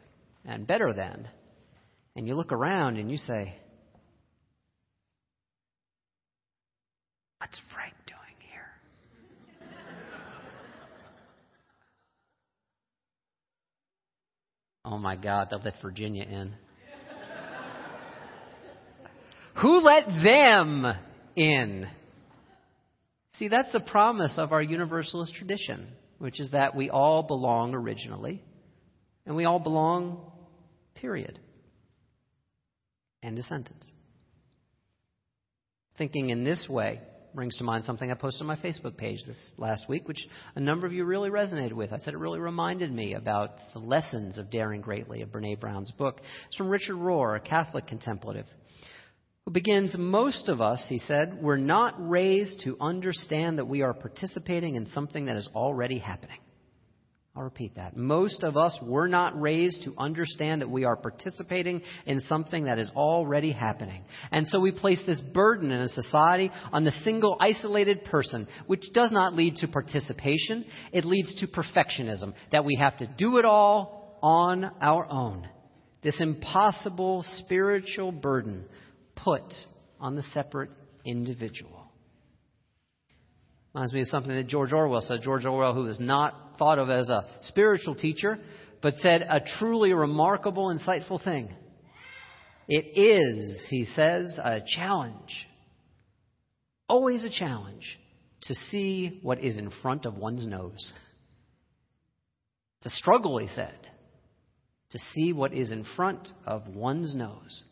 and 0.45 0.67
better 0.67 0.91
than, 0.93 1.27
and 2.15 2.27
you 2.27 2.36
look 2.36 2.51
around 2.51 2.98
and 2.98 3.12
you 3.12 3.17
say, 3.17 3.55
What's 7.38 7.60
Frank 7.74 7.93
Oh 14.86 14.98
my 14.98 15.16
God, 15.16 15.48
they 15.50 15.58
let 15.63 15.82
Virginia 15.82 16.24
in. 16.24 16.54
Who 19.62 19.80
let 19.80 20.08
them 20.24 20.86
in? 21.36 21.88
See, 23.36 23.48
that's 23.48 23.72
the 23.72 23.80
promise 23.80 24.36
of 24.38 24.52
our 24.52 24.62
Universalist 24.62 25.34
tradition, 25.36 25.88
which 26.18 26.40
is 26.40 26.52
that 26.52 26.75
we 26.75 26.90
all 26.90 27.24
belong 27.24 27.74
originally, 27.74 28.44
and 29.25 29.36
we 29.36 29.46
all 29.46 29.60
belong, 29.60 30.32
period. 30.96 31.40
End 33.22 33.40
of 33.40 33.46
sentence. 33.46 33.90
Thinking 35.98 36.30
in 36.30 36.44
this 36.44 36.68
way, 36.70 37.00
brings 37.34 37.56
to 37.58 37.63
mind 37.63 37.84
something 37.84 38.12
I 38.12 38.16
posted 38.16 38.42
on 38.42 38.48
my 38.48 38.56
Facebook 38.56 38.98
page 38.98 39.20
this 39.25 39.54
last 39.58 39.90
week, 39.90 40.08
which 40.08 40.28
a 40.56 40.60
number 40.60 40.86
of 40.86 40.94
you 40.94 41.04
really 41.06 41.30
resonated 41.30 41.74
with. 41.74 41.92
I 41.92 41.98
said 42.00 42.13
it 42.13 42.18
really 42.18 42.40
reminded 42.40 42.94
me 42.94 43.13
about 43.16 43.52
the 43.74 43.80
lessons 43.80 44.38
of 44.38 44.52
Daring 44.52 44.82
Greatly 44.82 45.22
of 45.22 45.30
Brene 45.30 45.60
Brown's 45.60 45.92
book. 45.92 46.22
It's 46.48 46.56
from 46.56 46.70
Richard 46.70 46.96
Rohr, 46.96 47.36
a 47.36 47.40
Catholic 47.40 47.88
contemplative, 47.88 48.46
who 49.46 49.52
begins 49.52 49.98
Most 49.98 50.48
of 50.50 50.62
us, 50.62 50.86
he 50.88 51.00
said, 51.00 51.42
were 51.42 51.58
not 51.58 51.96
raised 51.98 52.62
to 52.66 52.78
understand 52.80 53.58
that 53.58 53.66
we 53.66 53.82
are 53.82 53.94
participating 53.94 54.75
in 54.75 54.86
something 54.86 55.25
that 55.25 55.38
is 55.38 55.50
already 55.56 56.00
happening. 56.00 56.40
I'll 57.36 57.44
repeat 57.44 57.75
that. 57.78 57.98
Most 57.98 58.44
of 58.44 58.58
us 58.58 58.78
were 58.84 59.08
not 59.08 59.40
raised 59.42 59.86
to 59.86 59.96
understand 59.98 60.62
that 60.62 60.70
we 60.70 60.84
are 60.84 60.96
participating 60.96 61.82
in 62.06 62.22
something 62.22 62.66
that 62.66 62.78
is 62.78 62.92
already 62.96 63.52
happening. 63.52 64.04
And 64.32 64.48
so 64.48 64.60
we 64.60 64.72
place 64.72 65.02
this 65.08 65.20
burden 65.20 65.72
in 65.72 65.82
a 65.82 65.88
society 65.88 66.52
on 66.72 66.84
the 66.84 66.92
single 67.04 67.36
isolated 67.40 68.06
person, 68.06 68.48
which 68.68 68.84
does 68.94 69.12
not 69.12 69.34
lead 69.34 69.56
to 69.58 69.68
participation. 69.68 70.63
It 70.92 71.06
leads 71.06 71.34
to 71.38 71.48
perfectionism, 71.48 72.36
that 72.52 72.66
we 72.66 72.75
have 72.80 72.98
to 73.00 73.08
do 73.18 73.38
it 73.40 73.46
all 73.46 74.20
on 74.22 74.70
our 74.80 75.08
own. 75.10 75.48
This 76.04 76.22
impossible 76.22 77.25
spiritual 77.38 78.12
burden 78.12 78.66
put 79.16 79.42
on 80.00 80.16
the 80.16 80.24
separate 80.34 80.70
individual. 81.04 81.83
Reminds 83.74 83.94
me 83.94 84.01
of 84.01 84.08
something 84.08 84.36
that 84.36 84.48
George 84.48 84.72
Orwell 84.72 85.01
said. 85.01 85.22
George 85.24 85.46
Orwell, 85.46 85.74
who 85.74 85.84
was 85.84 86.00
not 86.00 86.36
thought 86.60 86.77
of 86.77 86.89
as 86.89 87.10
a 87.10 87.25
spiritual 87.42 87.96
teacher, 87.96 88.38
but 88.82 88.94
said 88.96 89.24
a 89.24 89.42
truly 89.60 89.94
remarkable, 89.94 90.68
insightful 90.68 91.24
thing. 91.24 91.50
It 92.68 92.98
is, 92.98 93.65
he 93.70 93.86
says, 93.86 94.38
a 94.42 94.62
challenge, 94.65 95.48
always 96.88 97.25
a 97.25 97.30
challenge, 97.30 98.00
to 98.44 98.53
see 98.53 99.20
what 99.24 99.39
is 99.44 99.58
in 99.58 99.72
front 99.82 100.06
of 100.06 100.15
one's 100.15 100.46
nose. 100.46 100.94
It's 102.77 102.94
a 102.94 102.98
struggle, 102.98 103.38
he 103.38 103.48
said, 103.48 103.75
to 104.92 105.00
see 105.13 105.34
what 105.34 105.53
is 105.53 105.72
in 105.72 105.86
front 105.96 106.27
of 106.46 106.68
one's 106.68 107.15
nose. 107.15 107.63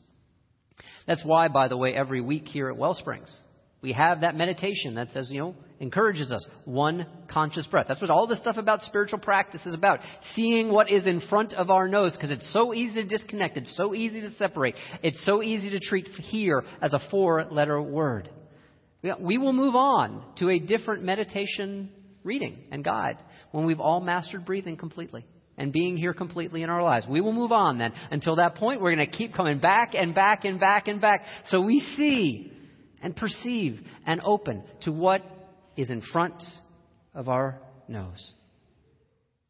That's 1.05 1.23
why, 1.23 1.47
by 1.47 1.67
the 1.67 1.77
way, 1.77 1.93
every 1.93 2.21
week 2.21 2.47
here 2.47 2.69
at 2.69 2.77
Wellsprings, 2.77 3.37
we 3.81 3.93
have 3.93 4.21
that 4.21 4.35
meditation 4.35 4.95
that 4.95 5.09
says, 5.09 5.29
you 5.31 5.39
know, 5.39 5.55
encourages 5.79 6.31
us 6.31 6.45
one 6.65 7.07
conscious 7.27 7.65
breath. 7.65 7.87
That's 7.87 7.99
what 7.99 8.11
all 8.11 8.27
this 8.27 8.37
stuff 8.37 8.57
about 8.57 8.83
spiritual 8.83 9.17
practice 9.17 9.65
is 9.65 9.73
about. 9.73 9.99
Seeing 10.35 10.71
what 10.71 10.91
is 10.91 11.07
in 11.07 11.19
front 11.21 11.53
of 11.53 11.71
our 11.71 11.87
nose 11.87 12.15
because 12.15 12.29
it's 12.29 12.53
so 12.53 12.75
easy 12.75 13.01
to 13.01 13.07
disconnect. 13.07 13.57
It's 13.57 13.75
so 13.75 13.95
easy 13.95 14.21
to 14.21 14.29
separate. 14.35 14.75
It's 15.01 15.25
so 15.25 15.41
easy 15.41 15.71
to 15.71 15.79
treat 15.79 16.07
here 16.07 16.63
as 16.79 16.93
a 16.93 16.99
four 17.09 17.45
letter 17.45 17.81
word. 17.81 18.29
We 19.19 19.39
will 19.39 19.53
move 19.53 19.75
on 19.75 20.23
to 20.37 20.49
a 20.49 20.59
different 20.59 21.01
meditation 21.03 21.89
reading 22.23 22.59
and 22.69 22.83
guide 22.83 23.17
when 23.51 23.65
we've 23.65 23.79
all 23.79 23.99
mastered 23.99 24.45
breathing 24.45 24.77
completely 24.77 25.25
and 25.57 25.73
being 25.73 25.97
here 25.97 26.13
completely 26.13 26.61
in 26.61 26.69
our 26.69 26.83
lives. 26.83 27.07
We 27.09 27.19
will 27.19 27.33
move 27.33 27.51
on 27.51 27.79
then. 27.79 27.93
Until 28.11 28.35
that 28.35 28.55
point, 28.55 28.79
we're 28.79 28.95
going 28.95 29.09
to 29.09 29.17
keep 29.17 29.33
coming 29.33 29.57
back 29.57 29.95
and 29.95 30.13
back 30.13 30.45
and 30.45 30.59
back 30.59 30.87
and 30.87 31.01
back 31.01 31.23
so 31.49 31.61
we 31.61 31.79
see 31.97 32.53
and 33.01 33.15
perceive 33.15 33.79
and 34.05 34.21
open 34.23 34.63
to 34.81 34.91
what 34.91 35.21
is 35.75 35.89
in 35.89 36.01
front 36.01 36.41
of 37.13 37.29
our 37.29 37.59
nose. 37.87 38.31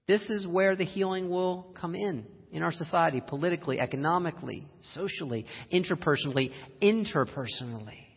This 0.07 0.29
is 0.29 0.47
where 0.47 0.75
the 0.75 0.85
healing 0.85 1.29
will 1.29 1.73
come 1.79 1.95
in 1.95 2.25
in 2.51 2.63
our 2.63 2.71
society, 2.71 3.21
politically, 3.25 3.79
economically, 3.79 4.67
socially, 4.81 5.45
interpersonally, 5.73 6.51
interpersonally. 6.81 8.07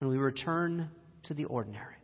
When 0.00 0.10
we 0.10 0.16
return 0.16 0.90
to 1.24 1.34
the 1.34 1.44
ordinary. 1.44 1.97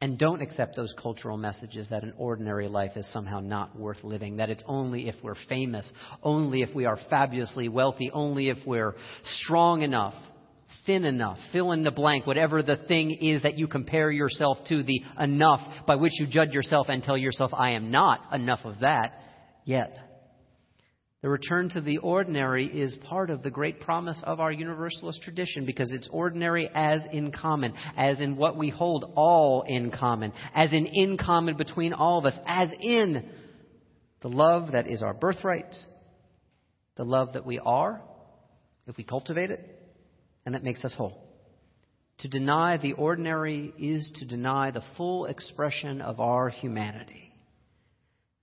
And 0.00 0.16
don't 0.16 0.42
accept 0.42 0.76
those 0.76 0.94
cultural 1.02 1.36
messages 1.36 1.88
that 1.88 2.04
an 2.04 2.14
ordinary 2.16 2.68
life 2.68 2.92
is 2.96 3.10
somehow 3.12 3.40
not 3.40 3.76
worth 3.76 4.04
living, 4.04 4.36
that 4.36 4.48
it's 4.48 4.62
only 4.66 5.08
if 5.08 5.16
we're 5.24 5.34
famous, 5.48 5.92
only 6.22 6.62
if 6.62 6.72
we 6.72 6.84
are 6.86 6.98
fabulously 7.10 7.68
wealthy, 7.68 8.08
only 8.12 8.48
if 8.48 8.58
we're 8.64 8.94
strong 9.24 9.82
enough, 9.82 10.14
thin 10.86 11.04
enough, 11.04 11.38
fill 11.50 11.72
in 11.72 11.82
the 11.82 11.90
blank, 11.90 12.28
whatever 12.28 12.62
the 12.62 12.76
thing 12.76 13.10
is 13.10 13.42
that 13.42 13.58
you 13.58 13.66
compare 13.66 14.12
yourself 14.12 14.58
to, 14.68 14.84
the 14.84 15.02
enough 15.18 15.84
by 15.84 15.96
which 15.96 16.12
you 16.20 16.28
judge 16.28 16.50
yourself 16.50 16.86
and 16.88 17.02
tell 17.02 17.18
yourself, 17.18 17.50
I 17.52 17.70
am 17.70 17.90
not 17.90 18.20
enough 18.32 18.60
of 18.64 18.78
that 18.80 19.20
yet. 19.64 20.07
The 21.20 21.28
return 21.28 21.68
to 21.70 21.80
the 21.80 21.98
ordinary 21.98 22.66
is 22.66 22.96
part 23.08 23.30
of 23.30 23.42
the 23.42 23.50
great 23.50 23.80
promise 23.80 24.22
of 24.24 24.38
our 24.38 24.52
Universalist 24.52 25.20
tradition 25.22 25.66
because 25.66 25.90
it's 25.90 26.08
ordinary 26.12 26.70
as 26.72 27.02
in 27.12 27.32
common, 27.32 27.74
as 27.96 28.20
in 28.20 28.36
what 28.36 28.56
we 28.56 28.70
hold 28.70 29.12
all 29.16 29.64
in 29.66 29.90
common, 29.90 30.32
as 30.54 30.72
in 30.72 30.86
in 30.86 31.18
common 31.18 31.56
between 31.56 31.92
all 31.92 32.18
of 32.18 32.24
us, 32.24 32.38
as 32.46 32.70
in 32.80 33.28
the 34.20 34.28
love 34.28 34.72
that 34.72 34.86
is 34.86 35.02
our 35.02 35.12
birthright, 35.12 35.74
the 36.96 37.04
love 37.04 37.32
that 37.32 37.44
we 37.44 37.58
are, 37.58 38.00
if 38.86 38.96
we 38.96 39.02
cultivate 39.02 39.50
it, 39.50 39.76
and 40.46 40.54
that 40.54 40.62
makes 40.62 40.84
us 40.84 40.94
whole. 40.94 41.24
To 42.18 42.28
deny 42.28 42.76
the 42.76 42.92
ordinary 42.92 43.72
is 43.76 44.08
to 44.16 44.24
deny 44.24 44.70
the 44.70 44.82
full 44.96 45.26
expression 45.26 46.00
of 46.00 46.20
our 46.20 46.48
humanity. 46.48 47.27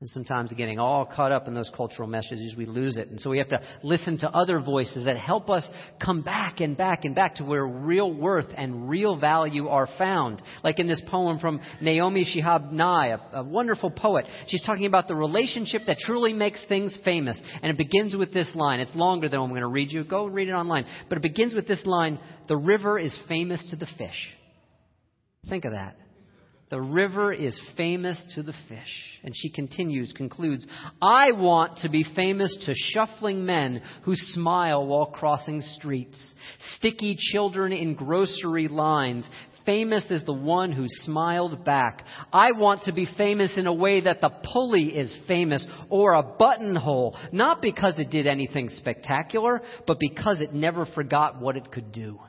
And 0.01 0.09
sometimes 0.09 0.51
getting 0.51 0.77
all 0.77 1.05
caught 1.05 1.31
up 1.31 1.47
in 1.47 1.53
those 1.53 1.71
cultural 1.73 2.09
messages, 2.09 2.53
we 2.57 2.65
lose 2.65 2.97
it. 2.97 3.07
And 3.07 3.19
so 3.19 3.29
we 3.29 3.37
have 3.37 3.47
to 3.47 3.61
listen 3.81 4.17
to 4.19 4.29
other 4.29 4.59
voices 4.59 5.05
that 5.05 5.15
help 5.15 5.49
us 5.49 5.65
come 6.03 6.21
back 6.21 6.59
and 6.59 6.75
back 6.75 7.05
and 7.05 7.15
back 7.15 7.35
to 7.35 7.45
where 7.45 7.65
real 7.65 8.13
worth 8.13 8.49
and 8.57 8.89
real 8.89 9.17
value 9.17 9.69
are 9.69 9.87
found. 9.97 10.43
Like 10.65 10.79
in 10.79 10.87
this 10.89 11.01
poem 11.07 11.39
from 11.39 11.61
Naomi 11.81 12.25
Shihab 12.25 12.73
Nye, 12.73 13.07
a, 13.07 13.37
a 13.37 13.43
wonderful 13.43 13.89
poet. 13.89 14.25
She's 14.47 14.65
talking 14.65 14.85
about 14.85 15.07
the 15.07 15.15
relationship 15.15 15.83
that 15.87 15.99
truly 15.99 16.33
makes 16.33 16.61
things 16.67 16.97
famous. 17.05 17.39
And 17.61 17.71
it 17.71 17.77
begins 17.77 18.17
with 18.17 18.33
this 18.33 18.51
line. 18.53 18.81
It's 18.81 18.95
longer 18.95 19.29
than 19.29 19.39
I'm 19.39 19.47
going 19.47 19.61
to 19.61 19.67
read 19.67 19.93
you. 19.93 20.03
Go 20.03 20.25
and 20.25 20.35
read 20.35 20.49
it 20.49 20.53
online. 20.53 20.85
But 21.07 21.19
it 21.19 21.21
begins 21.21 21.53
with 21.53 21.69
this 21.69 21.85
line 21.85 22.19
The 22.49 22.57
river 22.57 22.99
is 22.99 23.17
famous 23.29 23.65
to 23.69 23.77
the 23.77 23.87
fish. 23.97 24.27
Think 25.47 25.63
of 25.63 25.71
that. 25.71 25.95
The 26.69 26.81
river 26.81 27.31
is 27.31 27.59
famous 27.77 28.25
to 28.33 28.41
the 28.41 28.55
fish. 28.67 29.19
And 29.23 29.35
she 29.35 29.49
continues, 29.49 30.13
concludes, 30.13 30.65
I 31.01 31.31
want 31.31 31.79
to 31.79 31.89
be 31.89 32.03
famous 32.15 32.55
to 32.65 32.73
shuffling 32.75 33.45
men 33.45 33.81
who 34.03 34.15
smile 34.15 34.85
while 34.85 35.05
crossing 35.05 35.61
streets, 35.61 36.33
sticky 36.77 37.17
children 37.19 37.71
in 37.71 37.93
grocery 37.93 38.67
lines. 38.67 39.29
Famous 39.63 40.09
is 40.09 40.23
the 40.25 40.33
one 40.33 40.71
who 40.71 40.85
smiled 40.87 41.63
back. 41.63 42.03
I 42.33 42.51
want 42.51 42.83
to 42.83 42.93
be 42.93 43.07
famous 43.17 43.51
in 43.57 43.67
a 43.67 43.73
way 43.73 44.01
that 44.01 44.21
the 44.21 44.31
pulley 44.51 44.95
is 44.95 45.15
famous 45.27 45.65
or 45.89 46.13
a 46.13 46.23
buttonhole, 46.23 47.15
not 47.31 47.61
because 47.61 47.99
it 47.99 48.09
did 48.09 48.25
anything 48.25 48.69
spectacular, 48.69 49.61
but 49.85 49.99
because 49.99 50.41
it 50.41 50.53
never 50.53 50.85
forgot 50.85 51.39
what 51.39 51.57
it 51.57 51.71
could 51.71 51.91
do. 51.91 52.19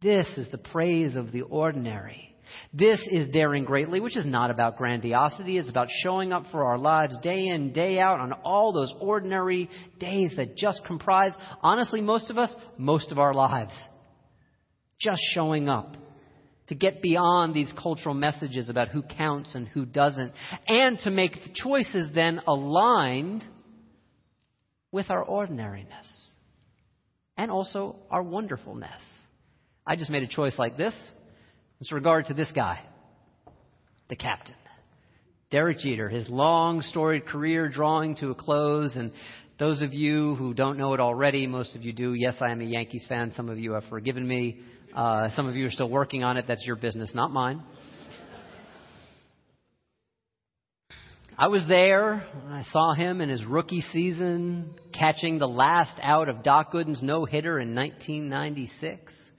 This 0.00 0.26
is 0.36 0.48
the 0.50 0.58
praise 0.58 1.14
of 1.14 1.30
the 1.30 1.42
ordinary. 1.42 2.30
This 2.72 3.00
is 3.10 3.28
daring 3.30 3.64
greatly, 3.64 4.00
which 4.00 4.16
is 4.16 4.26
not 4.26 4.50
about 4.50 4.76
grandiosity. 4.76 5.58
It's 5.58 5.70
about 5.70 5.88
showing 6.02 6.32
up 6.32 6.44
for 6.50 6.64
our 6.64 6.78
lives 6.78 7.18
day 7.22 7.48
in, 7.48 7.72
day 7.72 7.98
out 7.98 8.20
on 8.20 8.32
all 8.32 8.72
those 8.72 8.92
ordinary 9.00 9.68
days 9.98 10.32
that 10.36 10.56
just 10.56 10.84
comprise, 10.84 11.32
honestly, 11.62 12.00
most 12.00 12.30
of 12.30 12.38
us, 12.38 12.54
most 12.78 13.12
of 13.12 13.18
our 13.18 13.34
lives. 13.34 13.74
Just 15.00 15.22
showing 15.32 15.68
up 15.68 15.96
to 16.68 16.74
get 16.74 17.02
beyond 17.02 17.52
these 17.52 17.72
cultural 17.80 18.14
messages 18.14 18.68
about 18.68 18.88
who 18.88 19.02
counts 19.02 19.54
and 19.56 19.66
who 19.66 19.84
doesn't, 19.84 20.32
and 20.68 20.98
to 21.00 21.10
make 21.10 21.32
the 21.32 21.52
choices 21.52 22.08
then 22.14 22.40
aligned 22.46 23.42
with 24.92 25.10
our 25.10 25.22
ordinariness 25.22 26.28
and 27.36 27.50
also 27.50 27.96
our 28.10 28.22
wonderfulness. 28.22 29.02
I 29.86 29.96
just 29.96 30.10
made 30.10 30.22
a 30.22 30.28
choice 30.28 30.58
like 30.58 30.76
this 30.76 30.94
with 31.80 31.90
regard 31.92 32.26
to 32.26 32.34
this 32.34 32.52
guy, 32.54 32.80
the 34.08 34.16
captain. 34.16 34.54
Derek 35.50 35.78
Jeter, 35.78 36.08
his 36.08 36.28
long 36.28 36.82
storied 36.82 37.26
career 37.26 37.68
drawing 37.68 38.14
to 38.16 38.30
a 38.30 38.34
close, 38.34 38.94
and 38.94 39.10
those 39.58 39.82
of 39.82 39.92
you 39.92 40.36
who 40.36 40.54
don't 40.54 40.78
know 40.78 40.94
it 40.94 41.00
already, 41.00 41.46
most 41.46 41.74
of 41.74 41.82
you 41.82 41.92
do. 41.92 42.14
Yes, 42.14 42.36
I 42.40 42.50
am 42.50 42.60
a 42.60 42.64
Yankees 42.64 43.04
fan. 43.08 43.32
Some 43.34 43.48
of 43.48 43.58
you 43.58 43.72
have 43.72 43.84
forgiven 43.90 44.28
me. 44.28 44.60
Uh, 44.94 45.30
some 45.34 45.48
of 45.48 45.56
you 45.56 45.66
are 45.66 45.70
still 45.70 45.88
working 45.88 46.22
on 46.22 46.36
it. 46.36 46.44
That's 46.46 46.64
your 46.64 46.76
business, 46.76 47.14
not 47.14 47.32
mine. 47.32 47.62
I 51.36 51.48
was 51.48 51.64
there. 51.66 52.26
I 52.48 52.64
saw 52.70 52.92
him 52.92 53.22
in 53.22 53.30
his 53.30 53.44
rookie 53.44 53.80
season 53.92 54.74
catching 54.92 55.38
the 55.38 55.48
last 55.48 55.94
out 56.02 56.28
of 56.28 56.42
Doc 56.42 56.70
Gooden's 56.70 57.02
no 57.02 57.24
hitter 57.24 57.58
in 57.58 57.74
1996. 57.74 59.29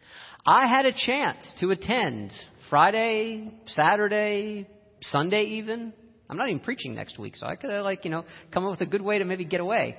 I 0.45 0.65
had 0.65 0.85
a 0.85 0.91
chance 0.91 1.53
to 1.59 1.69
attend 1.69 2.31
Friday, 2.69 3.51
Saturday, 3.67 4.67
Sunday 5.01 5.43
even. 5.43 5.93
I'm 6.29 6.37
not 6.37 6.49
even 6.49 6.61
preaching 6.61 6.95
next 6.95 7.19
week, 7.19 7.35
so 7.35 7.45
I 7.45 7.55
could 7.55 7.69
have 7.69 7.83
like, 7.83 8.05
you 8.05 8.11
know, 8.11 8.25
come 8.51 8.65
up 8.65 8.71
with 8.71 8.81
a 8.81 8.89
good 8.89 9.03
way 9.03 9.19
to 9.19 9.25
maybe 9.25 9.45
get 9.45 9.61
away. 9.61 9.97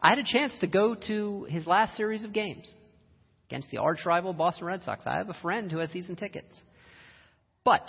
I 0.00 0.08
had 0.08 0.18
a 0.18 0.24
chance 0.24 0.56
to 0.60 0.66
go 0.66 0.94
to 1.08 1.46
his 1.50 1.66
last 1.66 1.96
series 1.96 2.24
of 2.24 2.32
games 2.32 2.74
against 3.48 3.70
the 3.70 3.78
arch 3.78 4.06
rival 4.06 4.32
Boston 4.32 4.66
Red 4.66 4.82
Sox. 4.82 5.04
I 5.06 5.18
have 5.18 5.28
a 5.28 5.36
friend 5.42 5.70
who 5.70 5.78
has 5.78 5.90
season 5.90 6.16
tickets. 6.16 6.58
But 7.62 7.86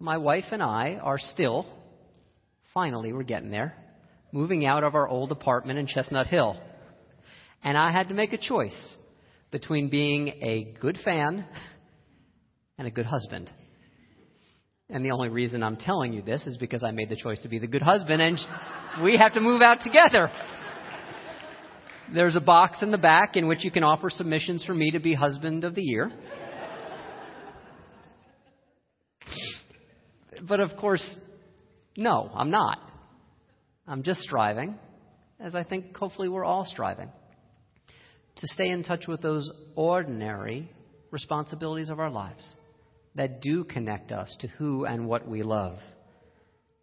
my 0.00 0.16
wife 0.16 0.46
and 0.50 0.62
I 0.62 0.98
are 1.00 1.18
still, 1.18 1.66
finally, 2.74 3.12
we're 3.12 3.22
getting 3.22 3.50
there, 3.50 3.76
moving 4.32 4.66
out 4.66 4.82
of 4.82 4.96
our 4.96 5.06
old 5.06 5.30
apartment 5.30 5.78
in 5.78 5.86
Chestnut 5.86 6.26
Hill. 6.26 6.60
And 7.62 7.78
I 7.78 7.92
had 7.92 8.08
to 8.08 8.14
make 8.14 8.32
a 8.32 8.38
choice 8.38 8.90
between 9.52 9.90
being 9.90 10.28
a 10.28 10.74
good 10.80 10.98
fan 11.04 11.46
and 12.78 12.88
a 12.88 12.90
good 12.90 13.06
husband. 13.06 13.50
And 14.88 15.04
the 15.04 15.10
only 15.10 15.28
reason 15.28 15.62
I'm 15.62 15.76
telling 15.76 16.12
you 16.12 16.22
this 16.22 16.46
is 16.46 16.56
because 16.56 16.82
I 16.82 16.90
made 16.90 17.10
the 17.10 17.16
choice 17.16 17.40
to 17.42 17.48
be 17.48 17.58
the 17.58 17.66
good 17.66 17.82
husband, 17.82 18.20
and 18.20 18.38
we 19.04 19.16
have 19.18 19.34
to 19.34 19.40
move 19.40 19.62
out 19.62 19.78
together. 19.84 20.30
There's 22.12 22.34
a 22.34 22.40
box 22.40 22.82
in 22.82 22.90
the 22.90 22.98
back 22.98 23.36
in 23.36 23.46
which 23.46 23.62
you 23.62 23.70
can 23.70 23.84
offer 23.84 24.10
submissions 24.10 24.64
for 24.64 24.74
me 24.74 24.90
to 24.90 25.00
be 25.00 25.14
husband 25.14 25.64
of 25.64 25.74
the 25.74 25.82
year. 25.82 26.10
But 30.42 30.60
of 30.60 30.76
course, 30.76 31.16
no, 31.96 32.30
I'm 32.34 32.50
not. 32.50 32.78
I'm 33.86 34.02
just 34.02 34.20
striving, 34.20 34.78
as 35.38 35.54
I 35.54 35.62
think 35.62 35.96
hopefully 35.96 36.28
we're 36.28 36.44
all 36.44 36.64
striving 36.64 37.10
to 38.36 38.46
stay 38.48 38.70
in 38.70 38.82
touch 38.82 39.06
with 39.06 39.22
those 39.22 39.50
ordinary 39.76 40.70
responsibilities 41.10 41.90
of 41.90 42.00
our 42.00 42.10
lives 42.10 42.54
that 43.14 43.40
do 43.40 43.64
connect 43.64 44.10
us 44.10 44.34
to 44.40 44.48
who 44.48 44.84
and 44.84 45.06
what 45.06 45.28
we 45.28 45.42
love. 45.42 45.78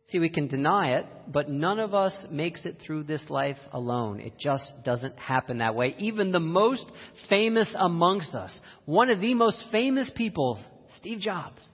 See, 0.07 0.19
we 0.19 0.29
can 0.29 0.47
deny 0.47 0.93
it, 0.93 1.05
but 1.27 1.49
none 1.49 1.79
of 1.79 1.93
us 1.93 2.25
makes 2.31 2.65
it 2.65 2.77
through 2.83 3.03
this 3.03 3.23
life 3.29 3.57
alone. 3.71 4.19
It 4.19 4.33
just 4.39 4.73
doesn't 4.83 5.17
happen 5.19 5.59
that 5.59 5.75
way. 5.75 5.95
Even 5.99 6.31
the 6.31 6.39
most 6.39 6.91
famous 7.29 7.73
amongst 7.77 8.33
us, 8.33 8.59
one 8.85 9.12
of 9.12 9.19
the 9.19 9.35
most 9.35 9.67
famous 9.71 10.12
people, 10.15 10.59
Steve 10.97 11.19
Jobs. 11.19 11.67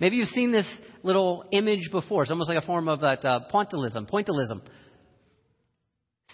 Maybe 0.00 0.16
you've 0.16 0.28
seen 0.28 0.52
this 0.52 0.66
little 1.02 1.44
image 1.52 1.90
before. 1.90 2.22
It's 2.22 2.30
almost 2.30 2.48
like 2.48 2.62
a 2.62 2.66
form 2.66 2.88
of 2.88 3.00
that 3.00 3.24
uh, 3.26 3.40
pointillism, 3.52 4.10
pointillism, 4.10 4.62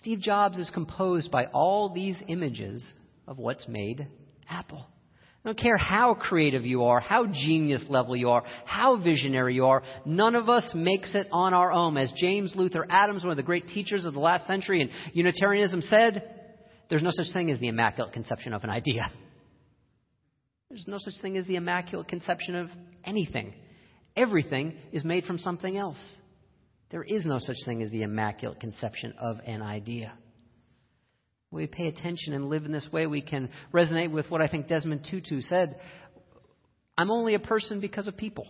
Steve 0.00 0.20
Jobs 0.20 0.58
is 0.58 0.70
composed 0.70 1.30
by 1.30 1.46
all 1.46 1.92
these 1.92 2.16
images 2.28 2.92
of 3.26 3.38
what's 3.38 3.66
made 3.66 4.06
Apple. 4.48 4.86
I 5.44 5.48
don't 5.48 5.58
care 5.58 5.76
how 5.76 6.14
creative 6.14 6.66
you 6.66 6.84
are, 6.84 7.00
how 7.00 7.26
genius 7.26 7.82
level 7.88 8.16
you 8.16 8.30
are, 8.30 8.44
how 8.64 8.96
visionary 8.96 9.54
you 9.54 9.66
are, 9.66 9.82
none 10.04 10.34
of 10.34 10.48
us 10.48 10.72
makes 10.74 11.14
it 11.14 11.28
on 11.32 11.54
our 11.54 11.72
own. 11.72 11.96
As 11.96 12.12
James 12.16 12.52
Luther 12.54 12.86
Adams, 12.90 13.22
one 13.22 13.30
of 13.30 13.36
the 13.36 13.42
great 13.42 13.68
teachers 13.68 14.04
of 14.04 14.14
the 14.14 14.20
last 14.20 14.46
century 14.46 14.82
in 14.82 14.90
Unitarianism, 15.14 15.82
said, 15.82 16.34
there's 16.88 17.02
no 17.02 17.10
such 17.12 17.32
thing 17.32 17.50
as 17.50 17.58
the 17.60 17.68
immaculate 17.68 18.12
conception 18.12 18.52
of 18.52 18.64
an 18.64 18.70
idea. 18.70 19.12
There's 20.68 20.86
no 20.86 20.98
such 20.98 21.14
thing 21.22 21.36
as 21.36 21.46
the 21.46 21.56
immaculate 21.56 22.08
conception 22.08 22.54
of 22.54 22.68
anything. 23.04 23.54
Everything 24.16 24.74
is 24.92 25.04
made 25.04 25.24
from 25.24 25.38
something 25.38 25.76
else. 25.76 26.02
There 26.90 27.02
is 27.02 27.24
no 27.26 27.38
such 27.38 27.56
thing 27.64 27.82
as 27.82 27.90
the 27.90 28.02
immaculate 28.02 28.60
conception 28.60 29.14
of 29.20 29.38
an 29.46 29.62
idea. 29.62 30.12
When 31.50 31.62
we 31.62 31.66
pay 31.66 31.88
attention 31.88 32.32
and 32.32 32.48
live 32.48 32.64
in 32.64 32.72
this 32.72 32.88
way, 32.92 33.06
we 33.06 33.22
can 33.22 33.50
resonate 33.72 34.10
with 34.10 34.30
what 34.30 34.40
I 34.40 34.48
think 34.48 34.68
Desmond 34.68 35.06
Tutu 35.10 35.40
said 35.40 35.78
I'm 36.96 37.10
only 37.10 37.34
a 37.34 37.40
person 37.40 37.80
because 37.80 38.08
of 38.08 38.16
people. 38.16 38.48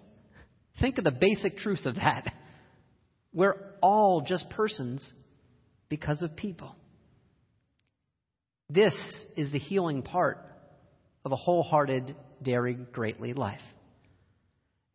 Think 0.81 0.98
of 0.98 1.05
the 1.05 1.11
basic 1.11 1.59
truth 1.59 1.85
of 1.85 1.96
that. 1.96 2.33
We're 3.33 3.57
all 3.83 4.22
just 4.22 4.48
persons 4.51 5.12
because 5.88 6.22
of 6.22 6.35
people. 6.35 6.74
This 8.70 8.94
is 9.37 9.53
the 9.53 9.59
healing 9.59 10.03
part 10.03 10.38
of 11.24 11.33
a 11.33 11.37
wholehearted, 11.37 12.16
daring 12.42 12.87
greatly 12.92 13.35
life. 13.35 13.61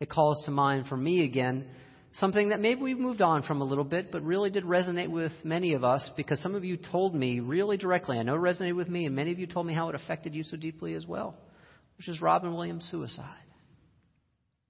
It 0.00 0.10
calls 0.10 0.44
to 0.44 0.50
mind 0.50 0.86
for 0.86 0.96
me 0.96 1.24
again 1.24 1.66
something 2.14 2.50
that 2.50 2.60
maybe 2.60 2.80
we've 2.80 2.98
moved 2.98 3.22
on 3.22 3.42
from 3.42 3.60
a 3.60 3.64
little 3.64 3.84
bit, 3.84 4.12
but 4.12 4.22
really 4.22 4.50
did 4.50 4.64
resonate 4.64 5.10
with 5.10 5.32
many 5.42 5.74
of 5.74 5.84
us 5.84 6.10
because 6.16 6.40
some 6.40 6.54
of 6.54 6.64
you 6.64 6.76
told 6.76 7.14
me 7.14 7.40
really 7.40 7.76
directly, 7.76 8.18
I 8.18 8.22
know 8.22 8.34
it 8.36 8.38
resonated 8.38 8.76
with 8.76 8.88
me, 8.88 9.06
and 9.06 9.16
many 9.16 9.32
of 9.32 9.38
you 9.38 9.46
told 9.46 9.66
me 9.66 9.74
how 9.74 9.88
it 9.88 9.94
affected 9.94 10.34
you 10.34 10.42
so 10.44 10.56
deeply 10.56 10.94
as 10.94 11.06
well, 11.06 11.36
which 11.98 12.08
is 12.08 12.20
Robin 12.20 12.54
Williams' 12.54 12.88
suicide. 12.90 13.26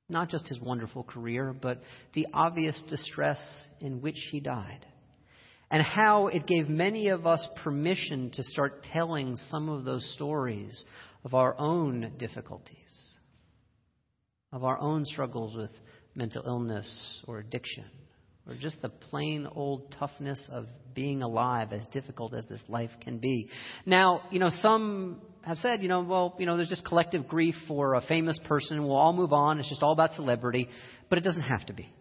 Not 0.09 0.29
just 0.29 0.49
his 0.49 0.61
wonderful 0.61 1.03
career, 1.03 1.55
but 1.59 1.81
the 2.15 2.27
obvious 2.33 2.83
distress 2.89 3.41
in 3.81 4.01
which 4.01 4.19
he 4.31 4.41
died. 4.41 4.87
and 5.71 5.83
how 5.83 6.29
it 6.29 6.47
gave 6.47 6.69
many 6.69 7.09
of 7.09 7.27
us 7.27 7.49
permission 7.65 8.31
to 8.33 8.43
start 8.45 8.85
telling 8.93 9.35
some 9.35 9.69
of 9.69 9.85
those 9.85 10.09
stories 10.15 10.85
of 11.25 11.35
our 11.35 11.59
own 11.59 12.13
difficulties, 12.19 13.15
of 14.53 14.63
our 14.63 14.79
own 14.79 15.05
struggles 15.05 15.57
with 15.57 15.71
mental 16.15 16.43
illness 16.47 17.23
or 17.27 17.39
addiction, 17.39 17.85
or 18.49 18.55
just 18.55 18.81
the 18.83 18.89
plain 18.89 19.49
old 19.55 19.95
toughness 19.99 20.49
of 20.53 20.67
being 20.95 21.23
alive, 21.23 21.73
as 21.73 21.87
difficult 21.89 22.35
as 22.35 22.47
this 22.47 22.63
life 22.69 22.91
can 23.01 23.19
be. 23.19 23.49
Now, 23.85 24.23
you 24.31 24.39
know, 24.39 24.51
some 24.51 25.21
have 25.43 25.59
said, 25.59 25.83
you 25.83 25.89
know, 25.89 26.03
well, 26.03 26.35
you 26.39 26.47
know, 26.47 26.57
there's 26.57 26.69
just 26.69 26.85
collective 26.85 27.29
grief 27.29 27.55
for 27.69 27.95
a 27.95 28.01
famous 28.01 28.39
person. 28.47 28.83
We'll 28.83 28.97
all 28.97 29.13
move 29.13 29.33
on. 29.33 29.59
It's 29.59 29.69
just 29.69 29.83
all 29.83 29.93
about 29.93 30.13
celebrity. 30.15 30.69
But 31.09 31.19
it 31.19 31.23
doesn't 31.23 31.43
have 31.43 31.67
to 31.67 31.73
be. 31.73 31.93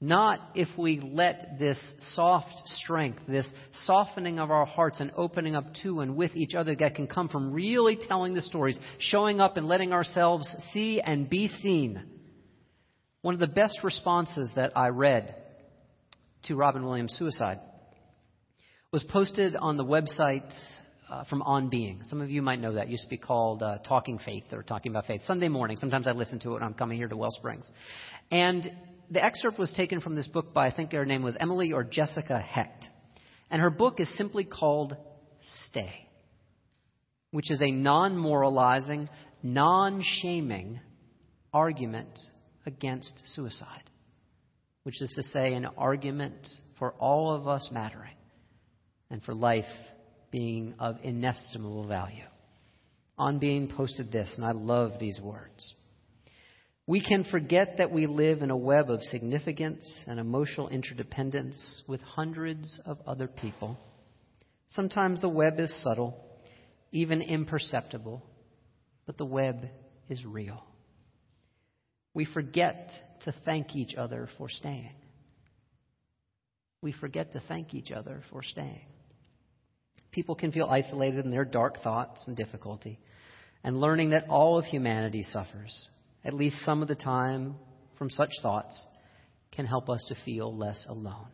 Not 0.00 0.40
if 0.54 0.68
we 0.76 1.00
let 1.00 1.58
this 1.58 1.78
soft 2.14 2.68
strength, 2.68 3.20
this 3.26 3.50
softening 3.84 4.38
of 4.38 4.50
our 4.50 4.66
hearts 4.66 5.00
and 5.00 5.10
opening 5.16 5.56
up 5.56 5.64
to 5.82 6.00
and 6.00 6.16
with 6.16 6.36
each 6.36 6.54
other 6.54 6.76
that 6.76 6.94
can 6.94 7.06
come 7.06 7.30
from 7.30 7.52
really 7.52 7.98
telling 8.06 8.34
the 8.34 8.42
stories, 8.42 8.78
showing 8.98 9.40
up 9.40 9.56
and 9.56 9.66
letting 9.66 9.92
ourselves 9.92 10.54
see 10.74 11.00
and 11.00 11.30
be 11.30 11.48
seen. 11.48 12.02
One 13.26 13.34
of 13.34 13.40
the 13.40 13.48
best 13.48 13.80
responses 13.82 14.52
that 14.54 14.78
I 14.78 14.86
read 14.90 15.34
to 16.44 16.54
Robin 16.54 16.84
Williams' 16.84 17.16
suicide 17.18 17.58
was 18.92 19.02
posted 19.02 19.56
on 19.56 19.76
the 19.76 19.84
website 19.84 20.48
uh, 21.10 21.24
from 21.24 21.42
On 21.42 21.68
Being. 21.68 22.02
Some 22.04 22.20
of 22.20 22.30
you 22.30 22.40
might 22.40 22.60
know 22.60 22.74
that. 22.74 22.86
It 22.86 22.90
used 22.90 23.02
to 23.02 23.10
be 23.10 23.16
called 23.16 23.64
uh, 23.64 23.78
Talking 23.78 24.20
Faith 24.20 24.44
or 24.52 24.62
Talking 24.62 24.92
About 24.92 25.06
Faith. 25.06 25.22
Sunday 25.24 25.48
morning. 25.48 25.76
Sometimes 25.76 26.06
I 26.06 26.12
listen 26.12 26.38
to 26.38 26.50
it 26.50 26.52
when 26.52 26.62
I'm 26.62 26.74
coming 26.74 26.98
here 26.98 27.08
to 27.08 27.16
Wellsprings. 27.16 27.68
And 28.30 28.64
the 29.10 29.24
excerpt 29.24 29.58
was 29.58 29.72
taken 29.72 30.00
from 30.00 30.14
this 30.14 30.28
book 30.28 30.54
by, 30.54 30.68
I 30.68 30.70
think 30.72 30.92
her 30.92 31.04
name 31.04 31.24
was 31.24 31.36
Emily 31.40 31.72
or 31.72 31.82
Jessica 31.82 32.38
Hecht. 32.38 32.88
And 33.50 33.60
her 33.60 33.70
book 33.70 33.98
is 33.98 34.08
simply 34.16 34.44
called 34.44 34.96
Stay, 35.66 36.06
which 37.32 37.50
is 37.50 37.60
a 37.60 37.72
non 37.72 38.16
moralizing, 38.16 39.08
non 39.42 40.00
shaming 40.22 40.78
argument 41.52 42.16
against 42.66 43.22
suicide, 43.26 43.84
which 44.82 45.00
is 45.00 45.12
to 45.14 45.22
say, 45.22 45.54
an 45.54 45.66
argument 45.78 46.34
for 46.78 46.92
all 46.98 47.32
of 47.32 47.48
us 47.48 47.70
mattering 47.72 48.16
and 49.10 49.22
for 49.22 49.34
life 49.34 49.64
being 50.30 50.74
of 50.78 50.96
inestimable 51.02 51.86
value. 51.86 52.24
On 53.18 53.38
being 53.38 53.68
posted 53.68 54.12
this, 54.12 54.34
and 54.36 54.44
I 54.44 54.52
love 54.52 54.98
these 55.00 55.18
words. 55.20 55.74
We 56.86 57.00
can 57.00 57.24
forget 57.24 57.78
that 57.78 57.90
we 57.90 58.06
live 58.06 58.42
in 58.42 58.50
a 58.50 58.56
web 58.56 58.90
of 58.90 59.02
significance 59.02 60.04
and 60.06 60.20
emotional 60.20 60.68
interdependence 60.68 61.82
with 61.88 62.00
hundreds 62.02 62.78
of 62.84 62.98
other 63.06 63.26
people. 63.26 63.78
Sometimes 64.68 65.20
the 65.20 65.28
web 65.28 65.58
is 65.58 65.82
subtle, 65.82 66.14
even 66.92 67.22
imperceptible, 67.22 68.22
but 69.06 69.16
the 69.16 69.24
web 69.24 69.68
is 70.08 70.24
real. 70.24 70.62
We 72.16 72.24
forget 72.24 72.92
to 73.24 73.34
thank 73.44 73.76
each 73.76 73.94
other 73.94 74.30
for 74.38 74.48
staying. 74.48 74.94
We 76.80 76.92
forget 76.92 77.32
to 77.32 77.42
thank 77.46 77.74
each 77.74 77.92
other 77.92 78.22
for 78.30 78.42
staying. 78.42 78.86
People 80.12 80.34
can 80.34 80.50
feel 80.50 80.64
isolated 80.64 81.26
in 81.26 81.30
their 81.30 81.44
dark 81.44 81.82
thoughts 81.82 82.26
and 82.26 82.34
difficulty, 82.34 82.98
and 83.62 83.78
learning 83.78 84.10
that 84.10 84.28
all 84.30 84.58
of 84.58 84.64
humanity 84.64 85.24
suffers 85.24 85.88
at 86.24 86.32
least 86.32 86.56
some 86.64 86.80
of 86.80 86.88
the 86.88 86.94
time, 86.94 87.54
from 87.98 88.08
such 88.08 88.30
thoughts 88.40 88.86
can 89.52 89.66
help 89.66 89.90
us 89.90 90.02
to 90.08 90.16
feel 90.24 90.56
less 90.56 90.86
alone. 90.88 91.28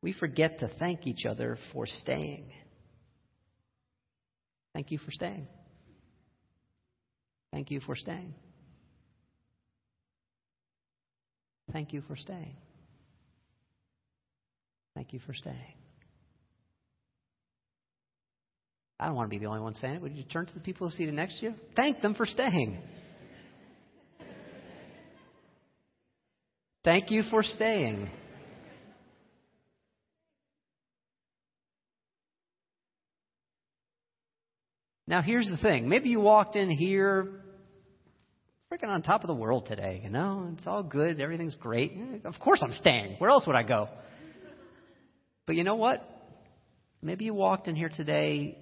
We 0.00 0.14
forget 0.14 0.60
to 0.60 0.68
thank 0.78 1.06
each 1.06 1.26
other 1.26 1.58
for 1.74 1.84
staying. 1.86 2.50
Thank 4.72 4.90
you 4.90 4.96
for 4.96 5.10
staying. 5.10 5.46
Thank 7.52 7.70
you 7.70 7.80
for 7.80 7.94
staying. 7.94 8.34
Thank 11.72 11.92
you 11.92 12.02
for 12.08 12.16
staying. 12.16 12.56
Thank 14.94 15.12
you 15.12 15.20
for 15.26 15.34
staying. 15.34 15.74
I 19.00 19.06
don't 19.06 19.14
want 19.14 19.30
to 19.30 19.30
be 19.30 19.38
the 19.38 19.46
only 19.46 19.60
one 19.60 19.74
saying 19.74 19.94
it. 19.94 20.02
Would 20.02 20.16
you 20.16 20.24
turn 20.24 20.46
to 20.46 20.54
the 20.54 20.60
people 20.60 20.88
who 20.88 20.96
seated 20.96 21.14
next 21.14 21.38
to 21.40 21.46
you? 21.46 21.54
Thank 21.76 22.00
them 22.00 22.14
for 22.14 22.26
staying. 22.26 22.78
Thank 26.84 27.10
you 27.10 27.22
for 27.30 27.42
staying. 27.42 28.08
Now, 35.06 35.22
here's 35.22 35.48
the 35.48 35.56
thing. 35.56 35.88
Maybe 35.88 36.08
you 36.08 36.20
walked 36.20 36.56
in 36.56 36.68
here 36.70 37.40
freaking 38.72 38.88
on 38.88 39.02
top 39.02 39.22
of 39.22 39.28
the 39.28 39.34
world 39.34 39.66
today. 39.66 40.00
You 40.02 40.10
know, 40.10 40.50
it's 40.56 40.66
all 40.66 40.82
good. 40.82 41.20
Everything's 41.20 41.54
great. 41.54 41.92
Of 42.24 42.38
course 42.38 42.60
I'm 42.62 42.74
staying. 42.74 43.16
Where 43.18 43.30
else 43.30 43.46
would 43.46 43.56
I 43.56 43.62
go? 43.62 43.88
But 45.46 45.56
you 45.56 45.64
know 45.64 45.76
what? 45.76 46.06
Maybe 47.00 47.24
you 47.24 47.34
walked 47.34 47.68
in 47.68 47.76
here 47.76 47.88
today 47.88 48.58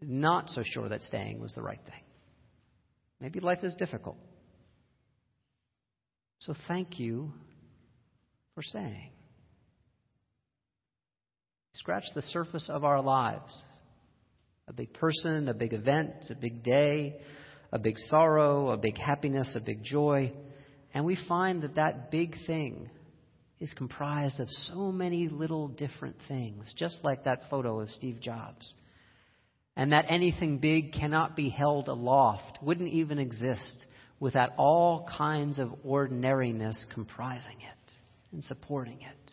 not 0.00 0.50
so 0.50 0.62
sure 0.64 0.88
that 0.88 1.00
staying 1.02 1.40
was 1.40 1.54
the 1.54 1.62
right 1.62 1.78
thing. 1.84 2.02
Maybe 3.20 3.38
life 3.38 3.60
is 3.62 3.74
difficult. 3.76 4.16
So 6.40 6.54
thank 6.66 6.98
you 6.98 7.32
for 8.56 8.62
staying. 8.62 9.10
Scratch 11.74 12.04
the 12.16 12.22
surface 12.22 12.68
of 12.68 12.82
our 12.82 13.00
lives. 13.00 13.62
A 14.66 14.72
big 14.72 14.92
person, 14.94 15.48
a 15.48 15.54
big 15.54 15.72
event, 15.72 16.12
a 16.30 16.34
big 16.34 16.64
day, 16.64 17.20
a 17.72 17.78
big 17.78 17.98
sorrow, 17.98 18.70
a 18.70 18.76
big 18.76 18.98
happiness, 18.98 19.54
a 19.56 19.60
big 19.60 19.82
joy. 19.82 20.32
And 20.94 21.04
we 21.04 21.16
find 21.28 21.62
that 21.62 21.76
that 21.76 22.10
big 22.10 22.36
thing 22.46 22.90
is 23.60 23.72
comprised 23.74 24.40
of 24.40 24.50
so 24.50 24.92
many 24.92 25.28
little 25.28 25.68
different 25.68 26.16
things, 26.28 26.72
just 26.76 26.98
like 27.02 27.24
that 27.24 27.42
photo 27.48 27.80
of 27.80 27.90
Steve 27.90 28.20
Jobs. 28.20 28.74
And 29.74 29.92
that 29.92 30.04
anything 30.08 30.58
big 30.58 30.92
cannot 30.92 31.34
be 31.34 31.48
held 31.48 31.88
aloft, 31.88 32.58
wouldn't 32.62 32.92
even 32.92 33.18
exist 33.18 33.86
without 34.20 34.50
all 34.58 35.08
kinds 35.16 35.58
of 35.58 35.70
ordinariness 35.84 36.84
comprising 36.92 37.56
it 37.56 37.92
and 38.32 38.44
supporting 38.44 38.98
it. 39.00 39.32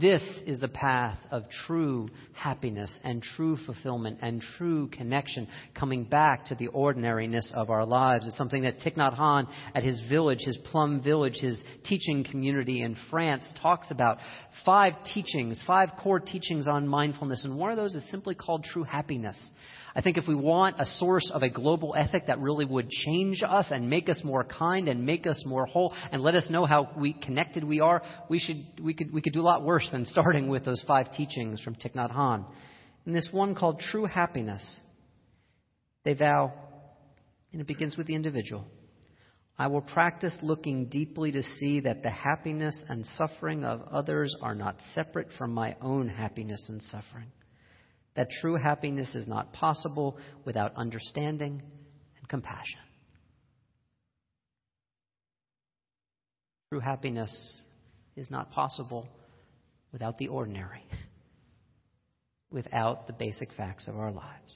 This 0.00 0.22
is 0.46 0.60
the 0.60 0.68
path 0.68 1.18
of 1.32 1.44
true 1.66 2.08
happiness 2.32 2.96
and 3.02 3.20
true 3.20 3.56
fulfillment 3.66 4.18
and 4.22 4.40
true 4.56 4.86
connection, 4.88 5.48
coming 5.74 6.04
back 6.04 6.46
to 6.46 6.54
the 6.54 6.68
ordinariness 6.68 7.50
of 7.52 7.68
our 7.68 7.84
lives. 7.84 8.28
It's 8.28 8.36
something 8.36 8.62
that 8.62 8.78
Thich 8.78 8.96
Nhat 8.96 9.18
Hanh 9.18 9.48
at 9.74 9.82
his 9.82 10.00
village, 10.08 10.38
his 10.44 10.56
Plum 10.70 11.02
Village, 11.02 11.38
his 11.40 11.60
teaching 11.84 12.22
community 12.22 12.82
in 12.82 12.96
France, 13.10 13.52
talks 13.60 13.90
about. 13.90 14.18
Five 14.64 14.92
teachings, 15.12 15.60
five 15.66 15.90
core 16.00 16.20
teachings 16.20 16.68
on 16.68 16.86
mindfulness, 16.86 17.44
and 17.44 17.56
one 17.56 17.72
of 17.72 17.76
those 17.76 17.94
is 17.94 18.08
simply 18.08 18.36
called 18.36 18.62
true 18.62 18.84
happiness. 18.84 19.36
I 19.98 20.00
think 20.00 20.16
if 20.16 20.28
we 20.28 20.36
want 20.36 20.76
a 20.78 20.86
source 20.86 21.28
of 21.34 21.42
a 21.42 21.48
global 21.48 21.96
ethic 21.98 22.28
that 22.28 22.38
really 22.38 22.64
would 22.64 22.88
change 22.88 23.42
us 23.44 23.66
and 23.72 23.90
make 23.90 24.08
us 24.08 24.20
more 24.22 24.44
kind 24.44 24.88
and 24.88 25.04
make 25.04 25.26
us 25.26 25.42
more 25.44 25.66
whole 25.66 25.92
and 26.12 26.22
let 26.22 26.36
us 26.36 26.48
know 26.48 26.66
how 26.66 26.90
we 26.96 27.14
connected 27.14 27.64
we 27.64 27.80
are, 27.80 28.00
we 28.30 28.38
should 28.38 28.64
we 28.80 28.94
could 28.94 29.12
we 29.12 29.20
could 29.20 29.32
do 29.32 29.40
a 29.40 29.42
lot 29.42 29.64
worse 29.64 29.88
than 29.90 30.04
starting 30.04 30.46
with 30.46 30.64
those 30.64 30.84
five 30.86 31.10
teachings 31.14 31.60
from 31.62 31.74
Thich 31.74 31.96
Nhat 31.96 32.12
Hanh. 32.12 32.44
In 33.06 33.12
this 33.12 33.28
one 33.32 33.56
called 33.56 33.80
True 33.80 34.04
Happiness, 34.04 34.78
they 36.04 36.14
vow, 36.14 36.52
and 37.52 37.60
it 37.60 37.66
begins 37.66 37.96
with 37.96 38.06
the 38.06 38.14
individual. 38.14 38.66
I 39.58 39.66
will 39.66 39.80
practice 39.80 40.38
looking 40.42 40.86
deeply 40.86 41.32
to 41.32 41.42
see 41.42 41.80
that 41.80 42.04
the 42.04 42.10
happiness 42.10 42.84
and 42.88 43.04
suffering 43.04 43.64
of 43.64 43.82
others 43.90 44.36
are 44.42 44.54
not 44.54 44.76
separate 44.94 45.30
from 45.36 45.52
my 45.52 45.74
own 45.82 46.08
happiness 46.08 46.64
and 46.68 46.80
suffering 46.82 47.32
that 48.18 48.28
true 48.32 48.56
happiness 48.56 49.14
is 49.14 49.28
not 49.28 49.52
possible 49.52 50.18
without 50.44 50.74
understanding 50.74 51.62
and 52.18 52.28
compassion. 52.28 52.80
True 56.68 56.80
happiness 56.80 57.60
is 58.16 58.28
not 58.28 58.50
possible 58.50 59.06
without 59.92 60.18
the 60.18 60.26
ordinary, 60.26 60.82
without 62.50 63.06
the 63.06 63.12
basic 63.12 63.52
facts 63.52 63.86
of 63.86 63.96
our 63.96 64.10
lives. 64.10 64.52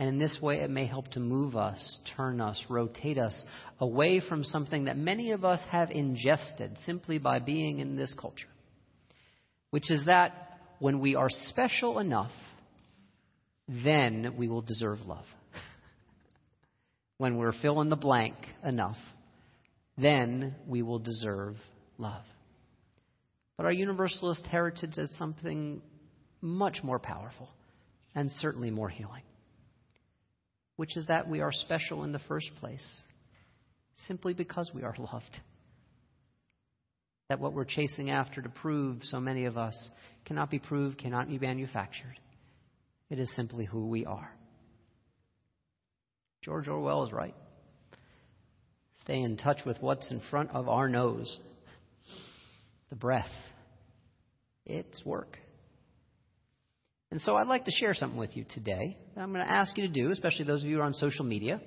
And 0.00 0.08
in 0.08 0.18
this 0.18 0.40
way, 0.42 0.62
it 0.62 0.70
may 0.70 0.86
help 0.86 1.12
to 1.12 1.20
move 1.20 1.54
us, 1.54 2.00
turn 2.16 2.40
us, 2.40 2.60
rotate 2.68 3.18
us 3.18 3.40
away 3.78 4.18
from 4.18 4.42
something 4.42 4.86
that 4.86 4.96
many 4.96 5.30
of 5.30 5.44
us 5.44 5.62
have 5.70 5.92
ingested 5.92 6.76
simply 6.86 7.18
by 7.18 7.38
being 7.38 7.78
in 7.78 7.94
this 7.94 8.12
culture, 8.20 8.48
which 9.70 9.92
is 9.92 10.06
that 10.06 10.51
when 10.82 10.98
we 10.98 11.14
are 11.14 11.28
special 11.30 12.00
enough, 12.00 12.32
then 13.68 14.34
we 14.36 14.48
will 14.48 14.62
deserve 14.62 14.98
love. 15.06 15.24
when 17.18 17.36
we're 17.36 17.52
fill 17.62 17.80
in 17.82 17.88
the 17.88 17.94
blank 17.94 18.34
enough, 18.64 18.96
then 19.96 20.56
we 20.66 20.82
will 20.82 20.98
deserve 20.98 21.54
love. 21.98 22.24
But 23.56 23.66
our 23.66 23.72
universalist 23.72 24.44
heritage 24.46 24.98
is 24.98 25.16
something 25.18 25.82
much 26.40 26.78
more 26.82 26.98
powerful 26.98 27.48
and 28.16 28.28
certainly 28.28 28.72
more 28.72 28.88
healing, 28.88 29.22
which 30.74 30.96
is 30.96 31.06
that 31.06 31.28
we 31.28 31.42
are 31.42 31.52
special 31.52 32.02
in 32.02 32.10
the 32.10 32.18
first 32.26 32.50
place 32.58 33.02
simply 34.08 34.34
because 34.34 34.72
we 34.74 34.82
are 34.82 34.96
loved. 35.12 35.38
That 37.32 37.40
what 37.40 37.54
we're 37.54 37.64
chasing 37.64 38.10
after 38.10 38.42
to 38.42 38.50
prove, 38.50 38.98
so 39.04 39.18
many 39.18 39.46
of 39.46 39.56
us, 39.56 39.88
cannot 40.26 40.50
be 40.50 40.58
proved, 40.58 40.98
cannot 40.98 41.30
be 41.30 41.38
manufactured. 41.38 42.20
It 43.08 43.18
is 43.18 43.34
simply 43.34 43.64
who 43.64 43.86
we 43.86 44.04
are. 44.04 44.30
George 46.42 46.68
Orwell 46.68 47.06
is 47.06 47.10
right. 47.10 47.34
Stay 49.00 49.22
in 49.22 49.38
touch 49.38 49.60
with 49.64 49.80
what's 49.80 50.10
in 50.10 50.20
front 50.28 50.50
of 50.50 50.68
our 50.68 50.90
nose 50.90 51.40
the 52.90 52.96
breath. 52.96 53.32
It's 54.66 55.02
work. 55.02 55.38
And 57.10 57.18
so 57.18 57.36
I'd 57.36 57.46
like 57.46 57.64
to 57.64 57.72
share 57.72 57.94
something 57.94 58.18
with 58.18 58.36
you 58.36 58.44
today 58.46 58.98
that 59.14 59.22
I'm 59.22 59.32
going 59.32 59.42
to 59.42 59.50
ask 59.50 59.74
you 59.78 59.86
to 59.86 59.92
do, 59.92 60.10
especially 60.10 60.44
those 60.44 60.64
of 60.64 60.68
you 60.68 60.76
who 60.76 60.82
are 60.82 60.84
on 60.84 60.92
social 60.92 61.24
media. 61.24 61.62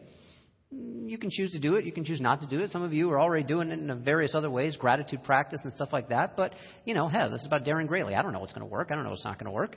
You 1.07 1.17
can 1.17 1.29
choose 1.31 1.51
to 1.51 1.59
do 1.59 1.75
it. 1.75 1.85
You 1.85 1.91
can 1.91 2.05
choose 2.05 2.19
not 2.19 2.41
to 2.41 2.47
do 2.47 2.61
it. 2.61 2.71
Some 2.71 2.81
of 2.81 2.93
you 2.93 3.11
are 3.11 3.19
already 3.19 3.43
doing 3.43 3.69
it 3.69 3.79
in 3.79 4.03
various 4.03 4.33
other 4.33 4.49
ways, 4.49 4.75
gratitude 4.75 5.23
practice 5.23 5.61
and 5.63 5.71
stuff 5.73 5.89
like 5.91 6.09
that. 6.09 6.35
But, 6.35 6.53
you 6.83 6.93
know, 6.93 7.07
hell, 7.07 7.29
this 7.29 7.41
is 7.41 7.47
about 7.47 7.63
daring 7.63 7.87
greatly. 7.87 8.15
I 8.15 8.21
don't 8.21 8.33
know 8.33 8.39
what's 8.39 8.53
going 8.53 8.67
to 8.67 8.71
work. 8.71 8.89
I 8.91 8.95
don't 8.95 9.03
know 9.03 9.11
what's 9.11 9.25
not 9.25 9.37
going 9.37 9.45
to 9.45 9.51
work. 9.51 9.75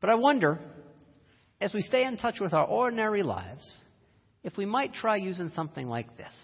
But 0.00 0.10
I 0.10 0.14
wonder, 0.14 0.58
as 1.60 1.74
we 1.74 1.80
stay 1.80 2.04
in 2.04 2.16
touch 2.16 2.40
with 2.40 2.52
our 2.52 2.66
ordinary 2.66 3.22
lives, 3.22 3.82
if 4.44 4.56
we 4.56 4.66
might 4.66 4.94
try 4.94 5.16
using 5.16 5.48
something 5.48 5.86
like 5.86 6.16
this. 6.16 6.34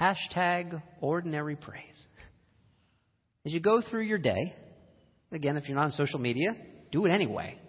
Hashtag 0.00 0.82
ordinary 1.00 1.56
praise. 1.56 2.06
As 3.44 3.52
you 3.52 3.60
go 3.60 3.80
through 3.80 4.02
your 4.02 4.18
day, 4.18 4.54
Again, 5.32 5.56
if 5.56 5.68
you're 5.68 5.76
not 5.76 5.84
on 5.84 5.90
social 5.92 6.18
media, 6.18 6.56
do 6.90 7.06
it 7.06 7.10
anyway. 7.10 7.59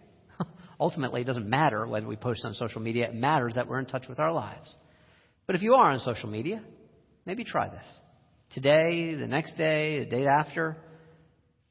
Ultimately, 0.81 1.21
it 1.21 1.25
doesn't 1.25 1.47
matter 1.47 1.85
whether 1.85 2.07
we 2.07 2.15
post 2.15 2.43
on 2.43 2.55
social 2.55 2.81
media, 2.81 3.07
it 3.07 3.13
matters 3.13 3.53
that 3.53 3.67
we're 3.67 3.77
in 3.77 3.85
touch 3.85 4.07
with 4.09 4.19
our 4.19 4.33
lives. 4.33 4.75
But 5.45 5.55
if 5.55 5.61
you 5.61 5.75
are 5.75 5.91
on 5.91 5.99
social 5.99 6.27
media, 6.27 6.63
maybe 7.23 7.43
try 7.43 7.69
this. 7.69 7.85
Today, 8.49 9.13
the 9.13 9.27
next 9.27 9.55
day, 9.57 9.99
the 9.99 10.09
day 10.09 10.25
after, 10.25 10.77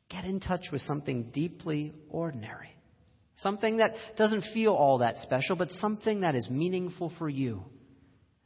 get 0.08 0.24
in 0.24 0.38
touch 0.38 0.66
with 0.70 0.80
something 0.82 1.30
deeply 1.32 1.92
ordinary. 2.08 2.68
Something 3.38 3.78
that 3.78 3.94
doesn't 4.16 4.44
feel 4.54 4.74
all 4.74 4.98
that 4.98 5.18
special, 5.18 5.56
but 5.56 5.70
something 5.72 6.20
that 6.20 6.36
is 6.36 6.48
meaningful 6.48 7.12
for 7.18 7.28
you. 7.28 7.64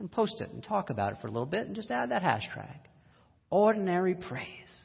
And 0.00 0.10
post 0.10 0.40
it 0.40 0.50
and 0.50 0.64
talk 0.64 0.88
about 0.88 1.12
it 1.12 1.18
for 1.20 1.26
a 1.26 1.30
little 1.30 1.46
bit 1.46 1.66
and 1.66 1.76
just 1.76 1.90
add 1.90 2.10
that 2.10 2.22
hashtag. 2.22 2.78
Ordinary 3.50 4.14
praise. 4.14 4.80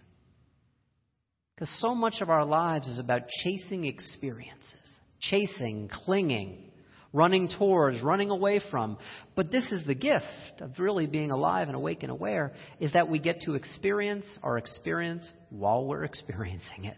Because 1.56 1.74
so 1.80 1.96
much 1.96 2.16
of 2.20 2.30
our 2.30 2.44
lives 2.44 2.88
is 2.90 3.00
about 3.00 3.22
chasing 3.44 3.86
experiences, 3.86 5.00
chasing, 5.20 5.90
clinging, 6.06 6.70
running 7.14 7.50
towards, 7.50 8.02
running 8.02 8.30
away 8.30 8.62
from. 8.72 8.98
But 9.36 9.52
this 9.52 9.66
is 9.72 9.86
the 9.86 9.96
gift 9.96 10.26
of 10.62 10.80
really 10.80 11.08
being 11.08 11.32
alive 11.32 11.68
and 11.68 11.76
awake 11.76 12.04
and 12.04 12.12
aware 12.12 12.54
is 12.80 12.94
that 12.94 13.10
we 13.10 13.20
get 13.20 13.42
to 13.42 13.56
experience 13.56 14.26
our 14.44 14.58
experience 14.58 15.32
while 15.50 15.86
we're 15.86 16.04
experiencing 16.06 16.86
it. 16.86 16.98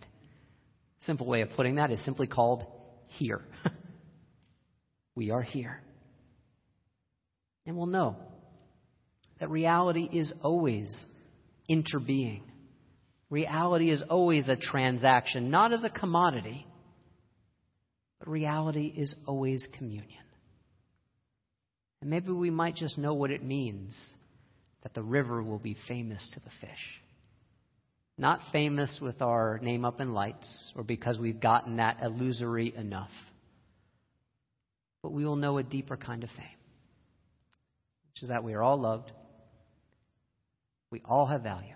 Simple 1.01 1.25
way 1.25 1.41
of 1.41 1.49
putting 1.55 1.75
that 1.75 1.91
is 1.91 2.03
simply 2.05 2.27
called 2.27 2.65
here. 3.09 3.41
we 5.15 5.31
are 5.31 5.41
here. 5.41 5.81
And 7.65 7.75
we'll 7.75 7.87
know 7.87 8.15
that 9.39 9.49
reality 9.49 10.07
is 10.11 10.31
always 10.41 11.05
interbeing. 11.69 12.41
Reality 13.29 13.89
is 13.89 14.03
always 14.09 14.47
a 14.47 14.55
transaction, 14.55 15.49
not 15.49 15.71
as 15.73 15.83
a 15.83 15.89
commodity, 15.89 16.65
but 18.21 18.29
reality 18.29 18.93
is 18.95 19.15
always 19.25 19.67
communion. 19.75 20.23
And 22.01 22.09
maybe 22.09 22.31
we 22.31 22.51
might 22.51 22.75
just 22.75 22.99
know 22.99 23.15
what 23.15 23.31
it 23.31 23.43
means 23.43 23.97
that 24.83 24.93
the 24.93 25.01
river 25.01 25.41
will 25.41 25.57
be 25.57 25.75
famous 25.87 26.29
to 26.35 26.39
the 26.39 26.51
fish. 26.61 27.01
Not 28.19 28.39
famous 28.51 28.99
with 29.01 29.23
our 29.23 29.59
name 29.63 29.85
up 29.85 29.99
in 29.99 30.13
lights 30.13 30.71
or 30.75 30.83
because 30.83 31.17
we've 31.17 31.39
gotten 31.39 31.77
that 31.77 31.97
illusory 32.03 32.73
enough, 32.75 33.09
but 35.01 35.11
we 35.11 35.25
will 35.25 35.35
know 35.35 35.57
a 35.57 35.63
deeper 35.63 35.97
kind 35.97 36.23
of 36.23 36.29
fame, 36.29 36.59
which 38.09 38.21
is 38.21 38.29
that 38.29 38.43
we 38.43 38.53
are 38.53 38.61
all 38.61 38.79
loved, 38.79 39.11
we 40.91 41.01
all 41.05 41.25
have 41.25 41.41
value, 41.41 41.73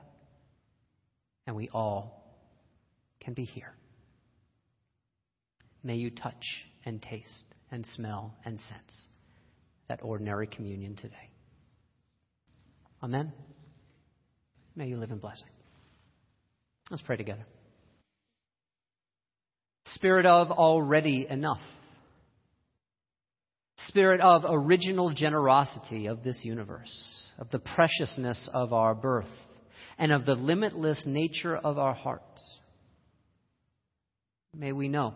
and 1.48 1.56
we 1.56 1.70
all 1.70 2.24
can 3.20 3.34
be 3.34 3.46
here. 3.46 3.74
May 5.86 5.98
you 5.98 6.10
touch 6.10 6.44
and 6.84 7.00
taste 7.00 7.46
and 7.72 7.86
smell 7.94 8.34
and 8.44 8.60
sense 8.60 9.06
that 9.88 10.00
ordinary 10.02 10.48
communion 10.48 10.96
today. 10.96 11.30
Amen. 13.04 13.32
May 14.76 14.88
you 14.88 14.98
live 14.98 15.12
in 15.12 15.20
blessing. 15.20 15.48
Let's 16.90 17.04
pray 17.04 17.18
together. 17.18 17.46
Spirit 19.90 20.26
of 20.26 20.50
already 20.50 21.28
enough. 21.30 21.62
Spirit 23.86 24.22
of 24.22 24.42
original 24.50 25.14
generosity 25.14 26.08
of 26.08 26.24
this 26.24 26.42
universe, 26.44 27.30
of 27.38 27.52
the 27.52 27.60
preciousness 27.60 28.50
of 28.56 28.74
our 28.74 28.96
birth 28.96 29.30
and 30.00 30.12
of 30.12 30.26
the 30.26 30.34
limitless 30.34 31.04
nature 31.06 31.56
of 31.56 31.78
our 31.78 31.94
hearts. 31.94 32.60
May 34.52 34.72
we 34.72 34.88
know. 34.88 35.14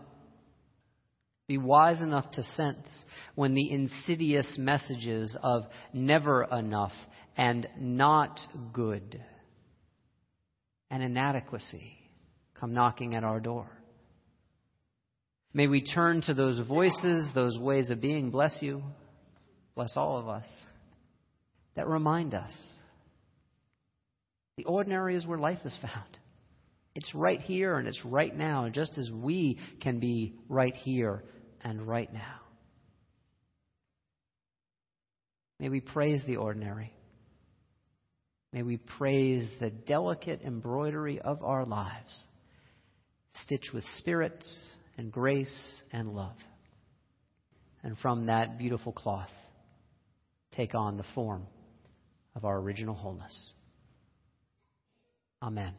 Be 1.49 1.57
wise 1.57 2.03
enough 2.03 2.29
to 2.33 2.43
sense 2.43 2.87
when 3.33 3.55
the 3.55 3.71
insidious 3.71 4.55
messages 4.59 5.35
of 5.41 5.63
never 5.91 6.43
enough 6.43 6.91
and 7.35 7.67
not 7.75 8.39
good 8.71 9.19
and 10.91 11.01
inadequacy 11.01 11.97
come 12.53 12.75
knocking 12.75 13.15
at 13.15 13.23
our 13.23 13.39
door. 13.39 13.67
May 15.51 15.65
we 15.65 15.81
turn 15.81 16.21
to 16.27 16.35
those 16.35 16.59
voices, 16.67 17.31
those 17.33 17.57
ways 17.57 17.89
of 17.89 17.99
being, 17.99 18.29
bless 18.29 18.59
you, 18.61 18.83
bless 19.73 19.97
all 19.97 20.19
of 20.19 20.27
us, 20.27 20.45
that 21.75 21.87
remind 21.87 22.35
us 22.35 22.51
the 24.57 24.65
ordinary 24.65 25.15
is 25.15 25.25
where 25.25 25.39
life 25.39 25.65
is 25.65 25.75
found. 25.81 26.19
It's 26.93 27.15
right 27.15 27.41
here 27.41 27.79
and 27.79 27.87
it's 27.87 28.05
right 28.05 28.35
now, 28.35 28.65
And 28.65 28.73
just 28.75 28.99
as 28.99 29.09
we 29.11 29.57
can 29.81 29.99
be 29.99 30.35
right 30.47 30.75
here 30.75 31.23
and 31.63 31.87
right 31.87 32.11
now. 32.11 32.39
May 35.59 35.69
we 35.69 35.81
praise 35.81 36.23
the 36.25 36.37
ordinary. 36.37 36.93
May 38.53 38.63
we 38.63 38.77
praise 38.77 39.47
the 39.59 39.69
delicate 39.69 40.41
embroidery 40.43 41.19
of 41.19 41.43
our 41.43 41.65
lives, 41.65 42.23
stitched 43.43 43.73
with 43.73 43.83
spirit 43.97 44.43
and 44.97 45.11
grace 45.11 45.81
and 45.91 46.13
love. 46.13 46.35
And 47.83 47.97
from 47.97 48.25
that 48.25 48.57
beautiful 48.57 48.91
cloth, 48.91 49.29
take 50.51 50.73
on 50.75 50.97
the 50.97 51.05
form 51.13 51.45
of 52.35 52.45
our 52.45 52.57
original 52.57 52.95
wholeness. 52.95 53.51
Amen. 55.41 55.73